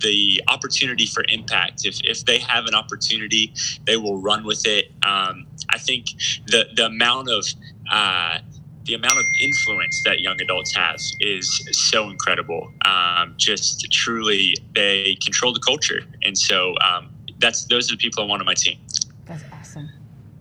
the 0.00 0.42
opportunity 0.48 1.06
for 1.06 1.24
impact. 1.28 1.84
If, 1.84 2.00
if 2.04 2.24
they 2.24 2.38
have 2.38 2.64
an 2.66 2.74
opportunity, 2.74 3.52
they 3.84 3.96
will 3.96 4.18
run 4.18 4.44
with 4.44 4.66
it. 4.66 4.86
Um, 5.02 5.46
I 5.68 5.78
think 5.78 6.06
the 6.46 6.68
the 6.74 6.86
amount 6.86 7.30
of 7.30 7.46
uh, 7.90 8.38
the 8.84 8.94
amount 8.94 9.18
of 9.18 9.24
influence 9.40 10.02
that 10.04 10.20
young 10.20 10.40
adults 10.40 10.74
have 10.74 10.98
is 11.20 11.68
so 11.72 12.08
incredible. 12.10 12.72
Um, 12.84 13.34
just 13.36 13.90
truly, 13.92 14.54
they 14.74 15.16
control 15.22 15.52
the 15.52 15.60
culture, 15.60 16.00
and 16.22 16.36
so 16.36 16.74
um, 16.78 17.10
that's 17.38 17.64
those 17.66 17.90
are 17.90 17.96
the 17.96 17.98
people 18.00 18.24
I 18.24 18.26
want 18.26 18.40
on 18.40 18.46
my 18.46 18.54
team. 18.54 18.78
That's 19.26 19.44
awesome. 19.52 19.90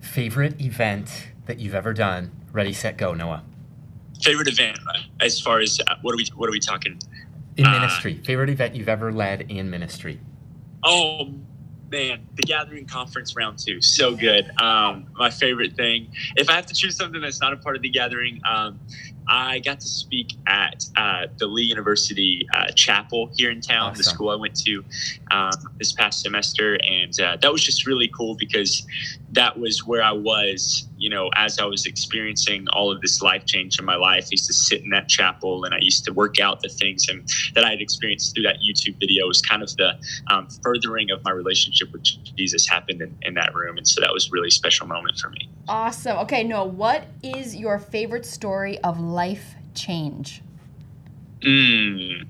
Favorite 0.01 0.59
event 0.61 1.29
that 1.45 1.59
you've 1.59 1.75
ever 1.75 1.93
done? 1.93 2.31
Ready, 2.51 2.73
set, 2.73 2.97
go, 2.97 3.13
Noah. 3.13 3.43
Favorite 4.21 4.47
event, 4.47 4.79
uh, 4.87 4.99
as 5.21 5.39
far 5.39 5.59
as 5.59 5.79
uh, 5.87 5.95
what 6.01 6.13
are 6.13 6.17
we 6.17 6.25
what 6.35 6.49
are 6.49 6.51
we 6.51 6.59
talking? 6.59 6.99
In 7.57 7.65
Uh, 7.65 7.71
ministry. 7.71 8.21
Favorite 8.23 8.49
event 8.49 8.75
you've 8.75 8.89
ever 8.89 9.11
led 9.11 9.41
in 9.49 9.69
ministry? 9.69 10.19
Oh 10.83 11.33
man, 11.91 12.27
the 12.35 12.43
Gathering 12.43 12.85
Conference 12.85 13.35
round 13.35 13.59
two, 13.59 13.81
so 13.81 14.15
good. 14.15 14.49
Um, 14.61 15.07
my 15.17 15.29
favorite 15.29 15.75
thing. 15.75 16.11
If 16.35 16.49
I 16.49 16.53
have 16.53 16.65
to 16.67 16.73
choose 16.73 16.95
something 16.95 17.21
that's 17.21 17.41
not 17.41 17.53
a 17.53 17.57
part 17.57 17.75
of 17.75 17.81
the 17.81 17.89
Gathering, 17.89 18.41
um, 18.49 18.79
I 19.29 19.59
got 19.59 19.79
to 19.79 19.87
speak 19.87 20.33
at 20.47 20.85
uh, 20.95 21.27
the 21.37 21.45
Lee 21.45 21.63
University 21.63 22.47
uh, 22.53 22.71
Chapel 22.71 23.29
here 23.35 23.51
in 23.51 23.61
town, 23.61 23.91
awesome. 23.91 23.97
the 23.97 24.03
school 24.03 24.29
I 24.31 24.35
went 24.35 24.55
to 24.61 24.83
um, 25.31 25.51
this 25.77 25.93
past 25.93 26.21
semester, 26.21 26.79
and 26.83 27.17
uh, 27.21 27.37
that 27.41 27.51
was 27.51 27.63
just 27.63 27.85
really 27.85 28.09
cool 28.17 28.35
because 28.35 28.85
that 29.31 29.59
was 29.59 29.85
where 29.85 30.01
I 30.01 30.11
was, 30.11 30.87
you 30.97 31.09
know, 31.09 31.29
as 31.35 31.59
I 31.59 31.65
was 31.65 31.85
experiencing 31.85 32.67
all 32.69 32.91
of 32.91 33.01
this 33.01 33.21
life 33.21 33.45
change 33.45 33.77
in 33.77 33.85
my 33.85 33.95
life. 33.95 34.25
I 34.25 34.29
used 34.31 34.47
to 34.47 34.53
sit 34.53 34.81
in 34.81 34.89
that 34.89 35.07
chapel 35.07 35.63
and 35.63 35.75
I 35.75 35.79
used 35.79 36.05
to 36.05 36.13
work 36.13 36.39
out 36.39 36.61
the 36.61 36.69
things 36.69 37.07
and 37.09 37.27
that 37.53 37.63
I 37.63 37.69
had 37.69 37.81
experienced 37.81 38.33
through 38.33 38.43
that 38.43 38.57
YouTube 38.57 38.99
video. 38.99 39.25
It 39.25 39.27
was 39.27 39.41
kind 39.41 39.61
of 39.61 39.75
the 39.77 39.93
um, 40.31 40.47
furthering 40.63 41.11
of 41.11 41.23
my 41.23 41.31
relationship 41.31 41.91
with 41.91 42.03
Jesus 42.03 42.67
happened 42.67 43.01
in, 43.01 43.15
in 43.21 43.35
that 43.35 43.53
room, 43.53 43.77
and 43.77 43.87
so 43.87 44.01
that 44.01 44.11
was 44.11 44.27
a 44.27 44.31
really 44.31 44.49
special 44.49 44.87
moment 44.87 45.19
for 45.19 45.29
me. 45.29 45.49
Awesome. 45.69 46.17
Okay, 46.17 46.43
Noah, 46.43 46.65
what 46.65 47.05
is 47.21 47.55
your 47.55 47.77
favorite 47.77 48.25
story 48.25 48.79
of 48.79 48.99
life 48.99 49.53
change? 49.75 50.41
Mm. 51.41 52.23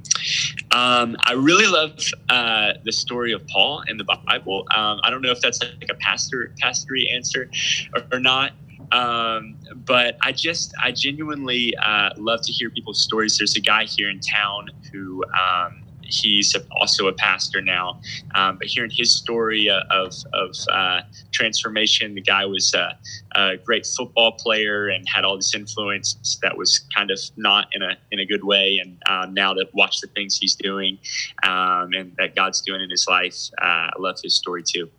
Um, 0.75 1.15
I 1.23 1.31
really 1.33 1.65
love 1.65 1.97
uh, 2.27 2.73
the 2.83 2.91
story 2.91 3.31
of 3.31 3.47
Paul 3.47 3.81
in 3.87 3.95
the 3.95 4.03
Bible. 4.03 4.67
Um, 4.75 4.99
I 5.03 5.09
don't 5.09 5.21
know 5.21 5.31
if 5.31 5.39
that's 5.39 5.63
like 5.63 5.89
a 5.89 5.93
pastor 5.93 6.53
pastory 6.61 7.09
answer 7.15 7.49
or, 7.95 8.03
or 8.11 8.19
not. 8.19 8.51
Um, 8.91 9.55
but 9.85 10.17
I 10.21 10.33
just 10.33 10.73
I 10.83 10.91
genuinely 10.91 11.73
uh, 11.77 12.09
love 12.17 12.41
to 12.43 12.51
hear 12.51 12.69
people's 12.69 13.01
stories. 13.01 13.37
There's 13.37 13.55
a 13.55 13.61
guy 13.61 13.85
here 13.85 14.09
in 14.09 14.19
town 14.19 14.69
who 14.91 15.23
um, 15.27 15.83
he's 16.09 16.55
also 16.71 17.07
a 17.07 17.13
pastor 17.13 17.61
now. 17.61 18.01
Um, 18.35 18.57
but 18.57 18.67
hearing 18.67 18.91
his 18.91 19.11
story 19.11 19.69
uh, 19.69 19.81
of, 19.89 20.13
of 20.33 20.55
uh, 20.71 21.01
transformation, 21.31 22.15
the 22.15 22.21
guy 22.21 22.45
was 22.45 22.73
a, 22.73 22.97
a, 23.35 23.57
great 23.57 23.85
football 23.85 24.33
player 24.33 24.89
and 24.89 25.07
had 25.07 25.23
all 25.25 25.35
this 25.35 25.53
influence 25.53 26.39
that 26.41 26.57
was 26.57 26.79
kind 26.95 27.11
of 27.11 27.19
not 27.37 27.67
in 27.73 27.81
a 27.81 27.97
in 28.11 28.19
a 28.19 28.25
good 28.25 28.43
way. 28.43 28.79
And 28.81 29.01
um, 29.09 29.33
now 29.33 29.53
to 29.53 29.67
watch 29.73 30.01
the 30.01 30.07
things 30.07 30.37
he's 30.37 30.55
doing 30.55 30.97
um, 31.43 31.93
and 31.93 32.15
that 32.17 32.35
God's 32.35 32.61
doing 32.61 32.81
in 32.81 32.89
his 32.89 33.07
life, 33.07 33.35
uh, 33.61 33.65
I 33.65 33.93
love 33.99 34.17
his 34.23 34.35
story 34.35 34.63
too. 34.63 34.89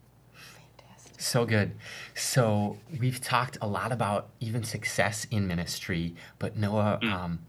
So 1.18 1.44
good. 1.44 1.72
So 2.14 2.78
we've 2.98 3.20
talked 3.20 3.58
a 3.60 3.66
lot 3.66 3.92
about 3.92 4.30
even 4.40 4.64
success 4.64 5.26
in 5.30 5.46
ministry, 5.46 6.14
but 6.38 6.56
Noah, 6.56 6.98
mm. 7.02 7.12
um, 7.12 7.40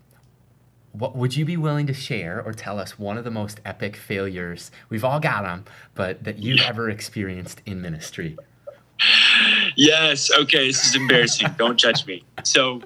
what 0.93 1.15
would 1.15 1.35
you 1.35 1.45
be 1.45 1.57
willing 1.57 1.87
to 1.87 1.93
share 1.93 2.41
or 2.41 2.53
tell 2.53 2.79
us 2.79 2.99
one 2.99 3.17
of 3.17 3.23
the 3.23 3.31
most 3.31 3.59
epic 3.65 3.95
failures? 3.95 4.71
We've 4.89 5.03
all 5.03 5.19
got 5.19 5.43
them 5.43 5.65
but 5.95 6.23
that 6.23 6.39
you've 6.39 6.61
ever 6.61 6.89
experienced 6.89 7.61
in 7.65 7.81
ministry. 7.81 8.37
Yes. 9.75 10.31
Okay. 10.31 10.67
This 10.67 10.85
is 10.85 10.95
embarrassing. 10.95 11.49
Don't 11.57 11.77
judge 11.77 12.05
me. 12.05 12.23
So 12.43 12.81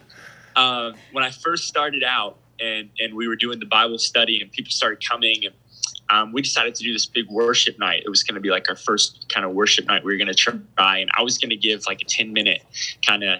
uh, 0.55 0.91
when 1.11 1.23
i 1.23 1.31
first 1.31 1.67
started 1.67 2.03
out 2.03 2.37
and 2.59 2.89
and 2.99 3.13
we 3.13 3.27
were 3.27 3.35
doing 3.35 3.59
the 3.59 3.65
bible 3.65 3.97
study 3.97 4.41
and 4.41 4.49
people 4.51 4.71
started 4.71 5.05
coming 5.05 5.45
and 5.45 5.53
um, 6.09 6.31
we 6.31 6.41
decided 6.41 6.75
to 6.75 6.83
do 6.83 6.93
this 6.93 7.05
big 7.05 7.27
worship 7.29 7.79
night. 7.79 8.03
It 8.05 8.09
was 8.09 8.23
going 8.23 8.35
to 8.35 8.41
be 8.41 8.49
like 8.49 8.69
our 8.69 8.75
first 8.75 9.27
kind 9.29 9.45
of 9.45 9.53
worship 9.53 9.85
night. 9.85 10.03
We 10.03 10.13
were 10.13 10.17
going 10.17 10.33
to 10.33 10.35
try, 10.35 10.99
and 10.99 11.09
I 11.15 11.23
was 11.23 11.37
going 11.37 11.49
to 11.49 11.55
give 11.55 11.85
like 11.87 12.01
a 12.01 12.05
10 12.05 12.31
minute 12.31 12.61
kind 13.05 13.23
of 13.23 13.39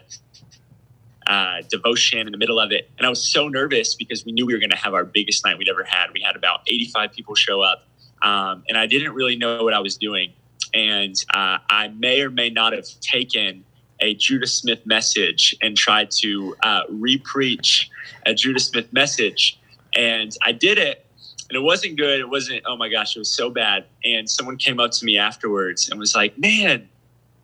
uh, 1.28 1.62
devotion 1.70 2.28
in 2.28 2.32
the 2.32 2.38
middle 2.38 2.60
of 2.60 2.72
it. 2.72 2.90
And 2.98 3.06
I 3.06 3.10
was 3.10 3.32
so 3.32 3.48
nervous 3.48 3.96
because 3.96 4.26
we 4.26 4.32
knew 4.32 4.46
we 4.46 4.54
were 4.54 4.60
going 4.60 4.72
to 4.72 4.78
have 4.78 4.94
our 4.94 5.06
biggest 5.06 5.46
night 5.46 5.58
we'd 5.58 5.70
ever 5.70 5.84
had. 5.84 6.08
We 6.14 6.22
had 6.22 6.36
about 6.36 6.62
85 6.68 7.12
people 7.12 7.36
show 7.36 7.62
up, 7.62 7.88
um, 8.22 8.64
and 8.68 8.78
I 8.78 8.88
didn't 8.88 9.14
really 9.14 9.36
know 9.36 9.64
what 9.64 9.74
I 9.74 9.80
was 9.80 9.98
doing. 9.98 10.34
And 10.74 11.16
uh, 11.34 11.60
I 11.70 11.88
may 11.90 12.22
or 12.22 12.30
may 12.30 12.50
not 12.50 12.74
have 12.74 12.86
taken 13.00 13.64
a 14.02 14.14
Judah 14.14 14.48
Smith 14.48 14.86
message 14.86 15.56
and 15.62 15.78
tried 15.78 16.12
to 16.12 16.56
uh, 16.62 16.84
repreach 16.88 17.88
a 18.26 18.34
Judah 18.34 18.60
Smith 18.60 18.92
message. 18.92 19.60
And 19.96 20.36
I 20.44 20.52
did 20.52 20.78
it, 20.78 21.06
and 21.50 21.56
it 21.56 21.62
wasn't 21.62 21.98
good. 21.98 22.20
It 22.20 22.30
wasn't, 22.30 22.64
oh 22.66 22.76
my 22.76 22.90
gosh, 22.90 23.16
it 23.16 23.20
was 23.20 23.32
so 23.32 23.50
bad. 23.50 23.86
And 24.04 24.30
someone 24.30 24.58
came 24.58 24.80
up 24.80 24.92
to 24.92 25.06
me 25.06 25.18
afterwards 25.18 25.90
and 25.90 26.00
was 26.00 26.14
like, 26.14 26.38
man, 26.38 26.90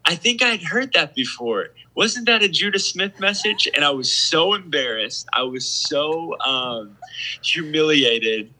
I 0.06 0.15
think 0.15 0.41
I'd 0.41 0.63
heard 0.63 0.94
that 0.94 1.15
before 1.15 1.70
wasn't 1.96 2.26
that 2.28 2.42
a 2.42 2.48
Judah 2.48 2.80
Smith 2.80 3.20
message? 3.20 3.68
And 3.74 3.84
I 3.84 3.90
was 3.92 4.12
so 4.12 4.54
embarrassed. 4.54 5.28
I 5.34 5.44
was 5.44 5.66
so 5.66 6.40
um, 6.40 6.98
humiliated. 7.44 8.54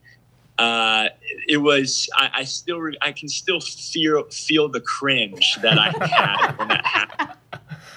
Uh, 0.58 1.08
it 1.48 1.56
was. 1.56 2.08
I, 2.14 2.30
I 2.34 2.44
still. 2.44 2.80
I 3.00 3.12
can 3.12 3.28
still 3.28 3.60
feel 3.60 4.24
feel 4.24 4.68
the 4.68 4.80
cringe 4.80 5.58
that 5.62 5.78
I 5.78 5.90
had 6.06 6.58
when 6.58 6.68
that 6.68 6.84
happened. 6.84 7.32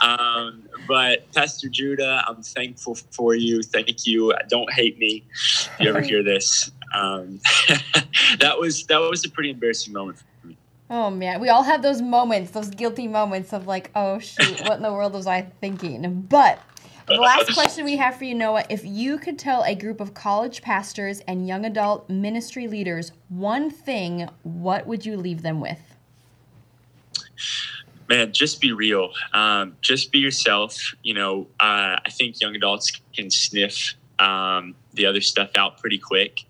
Um, 0.02 0.64
but 0.88 1.32
Pastor 1.34 1.68
Judah, 1.70 2.24
I'm 2.28 2.44
thankful 2.44 2.96
for 2.96 3.36
you. 3.36 3.62
Thank 3.62 4.06
you. 4.06 4.34
Don't 4.50 4.72
hate 4.72 4.98
me 4.98 5.24
if 5.34 5.70
you 5.80 5.90
ever 5.90 6.02
hear 6.02 6.24
this. 6.24 6.72
Um, 6.94 7.40
that 8.40 8.58
was 8.58 8.86
that 8.86 9.00
was 9.00 9.26
a 9.26 9.30
pretty 9.30 9.50
embarrassing 9.50 9.94
moment 9.94 10.20
Oh 10.90 11.10
man, 11.10 11.40
we 11.40 11.50
all 11.50 11.64
have 11.64 11.82
those 11.82 12.02
moments, 12.02 12.52
those 12.52 12.70
guilty 12.70 13.08
moments 13.08 13.54
of 13.54 13.66
like, 13.66 13.90
oh 13.96 14.20
shoot, 14.20 14.62
what 14.68 14.78
in 14.78 14.84
the 14.84 14.94
world 14.94 15.14
was 15.14 15.28
I 15.28 15.42
thinking? 15.42 16.22
But 16.22 16.60
the 17.08 17.16
last 17.16 17.54
question 17.54 17.86
we 17.86 17.98
have 17.98 18.16
for 18.16 18.26
you, 18.26 18.36
Noah, 18.36 18.66
if 18.70 18.84
you 18.84 19.18
could 19.18 19.40
tell 19.40 19.64
a 19.64 19.76
group 19.76 20.00
of 20.00 20.14
college 20.14 20.62
pastors 20.62 21.22
and 21.22 21.48
young 21.48 21.66
adult 21.66 22.10
ministry 22.10 22.68
leaders 22.68 23.12
one 23.30 23.70
thing, 23.70 24.30
what 24.44 24.86
would 24.88 25.06
you 25.06 25.18
leave 25.18 25.42
them 25.42 25.60
with? 25.60 25.80
Man, 28.08 28.32
just 28.34 28.62
be 28.62 28.72
real. 28.72 29.12
Um, 29.34 29.78
just 29.82 30.12
be 30.12 30.20
yourself. 30.20 30.96
You 31.02 31.16
know, 31.16 31.48
uh, 31.60 31.98
I 32.06 32.10
think 32.12 32.40
young 32.40 32.56
adults 32.56 33.02
can 33.16 33.32
sniff 33.32 33.96
um, 34.20 34.76
the 34.94 35.08
other 35.08 35.22
stuff 35.22 35.50
out 35.56 35.80
pretty 35.80 35.98
quick. 35.98 36.42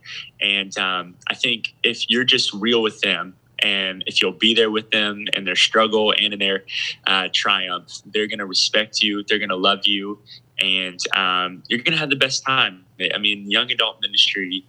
And 0.41 0.78
um, 0.78 1.15
I 1.28 1.34
think 1.34 1.74
if 1.82 2.10
you're 2.10 2.26
just 2.26 2.54
real 2.54 2.82
with 2.82 3.00
them, 3.02 3.36
and 3.59 4.03
if 4.05 4.21
you'll 4.21 4.31
be 4.31 4.53
there 4.53 4.71
with 4.71 4.91
them 4.91 5.25
in 5.33 5.45
their 5.45 5.55
struggle 5.55 6.11
and 6.11 6.33
in 6.33 6.39
their 6.39 6.63
uh, 7.07 7.29
triumph, 7.33 7.89
they're 8.05 8.27
going 8.27 8.39
to 8.39 8.45
respect 8.45 9.01
you. 9.01 9.23
They're 9.23 9.39
going 9.39 9.49
to 9.49 9.55
love 9.55 9.85
you, 9.85 10.19
and 10.59 10.99
um, 11.15 11.63
you're 11.67 11.79
going 11.79 11.93
to 11.93 11.99
have 11.99 12.09
the 12.09 12.15
best 12.15 12.45
time. 12.45 12.85
I 13.13 13.17
mean, 13.17 13.49
young 13.49 13.71
adult 13.71 13.97
ministry 14.01 14.65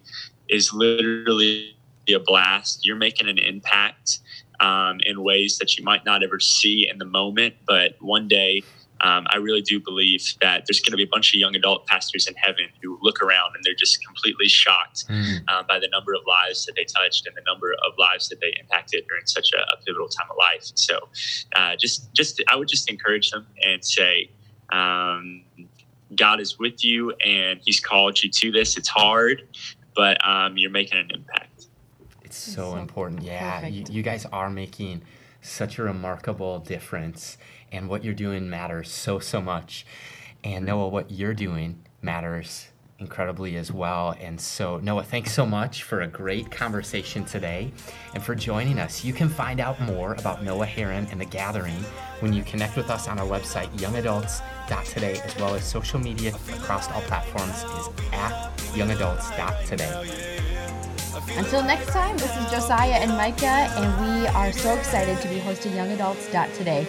is 0.48 0.72
literally 0.72 1.76
a 2.08 2.18
blast. 2.18 2.86
You're 2.86 2.96
making 2.96 3.28
an 3.28 3.38
impact 3.38 4.20
um, 4.60 5.00
in 5.04 5.22
ways 5.22 5.58
that 5.58 5.76
you 5.76 5.84
might 5.84 6.04
not 6.04 6.22
ever 6.22 6.40
see 6.40 6.88
in 6.88 6.98
the 6.98 7.04
moment, 7.04 7.54
but 7.66 7.96
one 8.00 8.28
day 8.28 8.62
um, 9.00 9.26
I 9.30 9.36
really 9.36 9.60
do 9.60 9.78
believe 9.78 10.34
that 10.40 10.64
there's 10.66 10.80
going 10.80 10.92
to 10.92 10.96
be 10.96 11.02
a 11.02 11.08
bunch 11.08 11.34
of 11.34 11.38
young 11.38 11.54
adult 11.54 11.86
pastors 11.86 12.26
in 12.26 12.34
heaven 12.34 12.66
who 12.82 12.98
look 13.02 13.22
around 13.22 13.52
and 13.54 13.62
they're 13.62 13.74
just 13.74 14.04
completely 14.04 14.48
shocked 14.48 15.06
mm. 15.08 15.40
uh, 15.48 15.62
by 15.64 15.78
the 15.78 15.88
number 15.88 16.14
of 16.14 16.22
lives 16.26 16.64
that 16.66 16.74
they 16.76 16.84
touched 16.84 17.26
and 17.26 17.36
the 17.36 17.42
number 17.46 17.74
of 17.86 17.92
lives 17.98 18.28
that 18.28 18.40
they 18.40 18.54
impacted 18.58 19.04
during 19.08 19.26
such 19.26 19.52
a, 19.52 19.58
a 19.58 19.76
pivotal 19.84 20.08
time 20.08 20.28
of 20.30 20.36
life. 20.38 20.70
So, 20.74 21.08
uh, 21.54 21.76
just, 21.76 22.12
just 22.14 22.42
I 22.48 22.56
would 22.56 22.68
just 22.68 22.90
encourage 22.90 23.30
them 23.30 23.46
and 23.62 23.84
say, 23.84 24.30
um, 24.70 25.44
God 26.14 26.40
is 26.40 26.58
with 26.58 26.84
you 26.84 27.12
and 27.24 27.60
He's 27.62 27.80
called 27.80 28.22
you 28.22 28.30
to 28.30 28.50
this. 28.50 28.76
It's 28.78 28.88
hard, 28.88 29.42
but 29.94 30.24
um, 30.26 30.56
you're 30.56 30.70
making 30.70 30.98
an 30.98 31.10
impact. 31.12 31.66
It's 32.24 32.36
so, 32.36 32.72
so 32.72 32.76
important. 32.76 33.22
Yeah, 33.22 33.66
you, 33.66 33.84
you 33.90 34.02
guys 34.02 34.24
are 34.26 34.48
making 34.48 35.02
such 35.42 35.78
a 35.78 35.82
remarkable 35.82 36.58
difference 36.60 37.38
and 37.72 37.88
what 37.88 38.04
you're 38.04 38.14
doing 38.14 38.48
matters 38.48 38.90
so 38.90 39.18
so 39.18 39.40
much. 39.40 39.86
And 40.44 40.64
noah 40.64 40.88
what 40.88 41.10
you're 41.10 41.34
doing 41.34 41.82
matters 42.02 42.68
incredibly 42.98 43.56
as 43.56 43.70
well. 43.70 44.14
And 44.20 44.40
so 44.40 44.78
noah 44.78 45.02
thanks 45.02 45.32
so 45.32 45.44
much 45.44 45.82
for 45.82 46.00
a 46.00 46.06
great 46.06 46.50
conversation 46.50 47.24
today 47.24 47.72
and 48.14 48.22
for 48.22 48.34
joining 48.34 48.78
us. 48.78 49.04
You 49.04 49.12
can 49.12 49.28
find 49.28 49.60
out 49.60 49.80
more 49.80 50.14
about 50.14 50.42
noah 50.42 50.66
Herrin 50.66 51.06
and 51.10 51.20
the 51.20 51.26
gathering 51.26 51.84
when 52.20 52.32
you 52.32 52.42
connect 52.44 52.76
with 52.76 52.90
us 52.90 53.08
on 53.08 53.18
our 53.18 53.26
website 53.26 53.68
youngadults.today 53.78 55.20
as 55.20 55.36
well 55.36 55.54
as 55.54 55.64
social 55.64 55.98
media 56.00 56.34
across 56.54 56.90
all 56.90 57.02
platforms 57.02 57.56
is 57.56 57.88
at 58.12 58.56
youngadults.today 58.74 60.32
until 61.36 61.62
next 61.62 61.88
time, 61.88 62.16
this 62.18 62.34
is 62.36 62.50
Josiah 62.50 62.94
and 62.94 63.10
Micah, 63.12 63.46
and 63.46 64.22
we 64.22 64.26
are 64.28 64.52
so 64.52 64.74
excited 64.74 65.20
to 65.20 65.28
be 65.28 65.38
hosting 65.38 65.74
Young 65.74 65.90
Adults 65.90 66.26
today. 66.56 66.86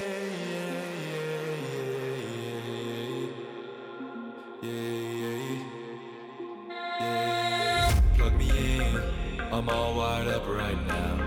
I'm 9.57 9.69
all 9.69 9.95
wired 9.95 10.27
up 10.27 10.47
right 10.47 10.77
now. 10.87 11.17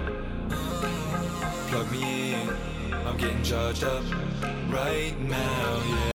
Plug 1.66 1.90
me 1.90 2.34
in, 2.34 2.48
I'm 3.04 3.16
getting 3.16 3.42
charged 3.42 3.82
up 3.82 4.04
right 4.68 5.18
now, 5.18 5.82
yeah. 5.88 6.09